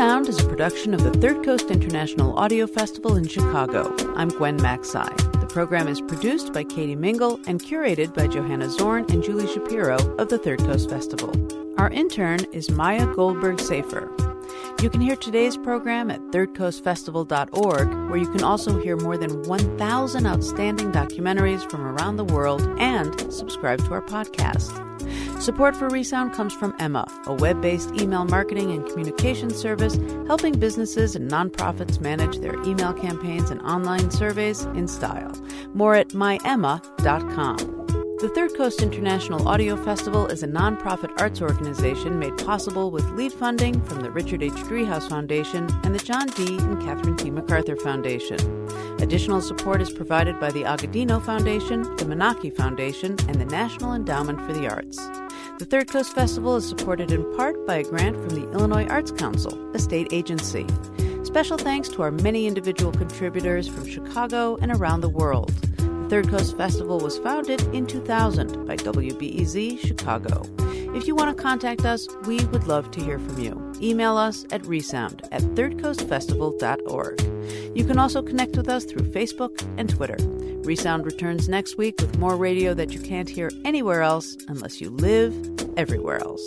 Resound 0.00 0.30
is 0.30 0.40
a 0.40 0.48
production 0.48 0.94
of 0.94 1.04
the 1.04 1.10
Third 1.10 1.44
Coast 1.44 1.70
International 1.70 2.34
Audio 2.38 2.66
Festival 2.66 3.16
in 3.16 3.28
Chicago. 3.28 3.94
I'm 4.16 4.30
Gwen 4.30 4.58
Macsai. 4.58 5.14
The 5.42 5.46
program 5.46 5.88
is 5.88 6.00
produced 6.00 6.54
by 6.54 6.64
Katie 6.64 6.96
Mingle 6.96 7.38
and 7.46 7.62
curated 7.62 8.14
by 8.14 8.26
Johanna 8.26 8.70
Zorn 8.70 9.04
and 9.10 9.22
Julie 9.22 9.46
Shapiro 9.46 9.98
of 10.16 10.30
the 10.30 10.38
Third 10.38 10.60
Coast 10.60 10.88
Festival. 10.88 11.30
Our 11.76 11.90
intern 11.90 12.46
is 12.50 12.70
Maya 12.70 13.12
Goldberg 13.14 13.60
Safer. 13.60 14.10
You 14.80 14.88
can 14.88 15.02
hear 15.02 15.16
today's 15.16 15.58
program 15.58 16.10
at 16.10 16.22
thirdcoastfestival.org, 16.30 18.10
where 18.10 18.18
you 18.18 18.32
can 18.32 18.42
also 18.42 18.80
hear 18.80 18.96
more 18.96 19.18
than 19.18 19.42
1,000 19.42 20.26
outstanding 20.26 20.92
documentaries 20.92 21.70
from 21.70 21.82
around 21.82 22.16
the 22.16 22.24
world 22.24 22.66
and 22.80 23.30
subscribe 23.30 23.84
to 23.84 23.92
our 23.92 24.00
podcast. 24.00 24.89
Support 25.40 25.74
for 25.74 25.88
Resound 25.88 26.34
comes 26.34 26.52
from 26.52 26.74
Emma, 26.78 27.06
a 27.24 27.32
web 27.32 27.62
based 27.62 27.98
email 27.98 28.26
marketing 28.26 28.72
and 28.72 28.86
communication 28.86 29.48
service 29.48 29.96
helping 30.26 30.58
businesses 30.58 31.16
and 31.16 31.30
nonprofits 31.30 31.98
manage 31.98 32.40
their 32.40 32.62
email 32.64 32.92
campaigns 32.92 33.50
and 33.50 33.62
online 33.62 34.10
surveys 34.10 34.64
in 34.74 34.86
style. 34.86 35.32
More 35.72 35.94
at 35.94 36.10
myemma.com. 36.10 37.80
The 38.20 38.28
Third 38.28 38.54
Coast 38.54 38.82
International 38.82 39.48
Audio 39.48 39.82
Festival 39.82 40.26
is 40.26 40.42
a 40.42 40.46
nonprofit 40.46 41.18
arts 41.18 41.40
organization 41.40 42.18
made 42.18 42.36
possible 42.36 42.90
with 42.90 43.10
lead 43.12 43.32
funding 43.32 43.80
from 43.84 44.00
the 44.00 44.10
Richard 44.10 44.42
H. 44.42 44.52
Driehaus 44.52 45.08
Foundation 45.08 45.66
and 45.84 45.94
the 45.94 46.04
John 46.04 46.26
D. 46.26 46.58
and 46.58 46.82
Catherine 46.82 47.16
T. 47.16 47.30
MacArthur 47.30 47.76
Foundation. 47.76 48.38
Additional 49.00 49.40
support 49.40 49.80
is 49.80 49.90
provided 49.90 50.38
by 50.38 50.50
the 50.50 50.64
Agudino 50.64 51.24
Foundation, 51.24 51.80
the 51.96 52.04
Menaki 52.04 52.54
Foundation, 52.54 53.16
and 53.26 53.36
the 53.36 53.46
National 53.46 53.94
Endowment 53.94 54.38
for 54.42 54.52
the 54.52 54.68
Arts. 54.68 54.98
The 55.60 55.66
Third 55.66 55.88
Coast 55.88 56.14
Festival 56.14 56.56
is 56.56 56.66
supported 56.66 57.12
in 57.12 57.36
part 57.36 57.66
by 57.66 57.76
a 57.76 57.84
grant 57.84 58.16
from 58.16 58.30
the 58.30 58.50
Illinois 58.52 58.86
Arts 58.86 59.10
Council, 59.10 59.60
a 59.74 59.78
state 59.78 60.08
agency. 60.10 60.66
Special 61.22 61.58
thanks 61.58 61.90
to 61.90 62.00
our 62.00 62.10
many 62.10 62.46
individual 62.46 62.92
contributors 62.92 63.68
from 63.68 63.86
Chicago 63.86 64.56
and 64.62 64.72
around 64.72 65.02
the 65.02 65.10
world. 65.10 65.52
The 65.76 66.06
Third 66.08 66.30
Coast 66.30 66.56
Festival 66.56 66.98
was 66.98 67.18
founded 67.18 67.60
in 67.74 67.86
2000 67.86 68.66
by 68.66 68.76
WBEZ 68.76 69.80
Chicago. 69.80 70.44
If 70.96 71.06
you 71.06 71.14
want 71.14 71.36
to 71.36 71.42
contact 71.42 71.84
us, 71.84 72.08
we 72.24 72.42
would 72.46 72.66
love 72.66 72.90
to 72.92 73.04
hear 73.04 73.18
from 73.18 73.38
you. 73.38 73.72
Email 73.82 74.16
us 74.16 74.46
at 74.52 74.64
resound 74.64 75.28
at 75.30 75.42
thirdcoastfestival.org. 75.42 77.20
You 77.76 77.84
can 77.84 77.98
also 77.98 78.22
connect 78.22 78.56
with 78.56 78.70
us 78.70 78.86
through 78.86 79.10
Facebook 79.10 79.62
and 79.76 79.90
Twitter. 79.90 80.16
Resound 80.64 81.06
returns 81.06 81.48
next 81.48 81.78
week 81.78 81.94
with 82.00 82.18
more 82.18 82.36
radio 82.36 82.74
that 82.74 82.92
you 82.92 83.00
can't 83.00 83.28
hear 83.28 83.50
anywhere 83.64 84.02
else 84.02 84.36
unless 84.48 84.80
you 84.80 84.90
live 84.90 85.34
everywhere 85.76 86.18
else. 86.18 86.42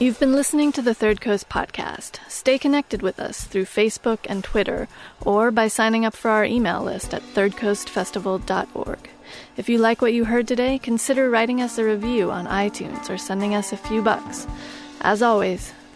You've 0.00 0.18
been 0.18 0.32
listening 0.32 0.72
to 0.72 0.80
the 0.80 0.94
Third 0.94 1.20
Coast 1.20 1.50
podcast. 1.50 2.20
Stay 2.26 2.58
connected 2.58 3.02
with 3.02 3.20
us 3.20 3.44
through 3.44 3.66
Facebook 3.66 4.20
and 4.24 4.42
Twitter, 4.42 4.88
or 5.20 5.50
by 5.50 5.68
signing 5.68 6.06
up 6.06 6.16
for 6.16 6.30
our 6.30 6.46
email 6.46 6.82
list 6.82 7.12
at 7.12 7.20
thirdcoastfestival.org. 7.20 9.10
If 9.58 9.68
you 9.68 9.76
like 9.76 10.00
what 10.00 10.14
you 10.14 10.24
heard 10.24 10.48
today, 10.48 10.78
consider 10.78 11.28
writing 11.28 11.60
us 11.60 11.76
a 11.76 11.84
review 11.84 12.30
on 12.30 12.46
iTunes 12.46 13.10
or 13.10 13.18
sending 13.18 13.54
us 13.54 13.74
a 13.74 13.76
few 13.76 14.00
bucks. 14.00 14.46
As 15.02 15.20
always, 15.20 15.74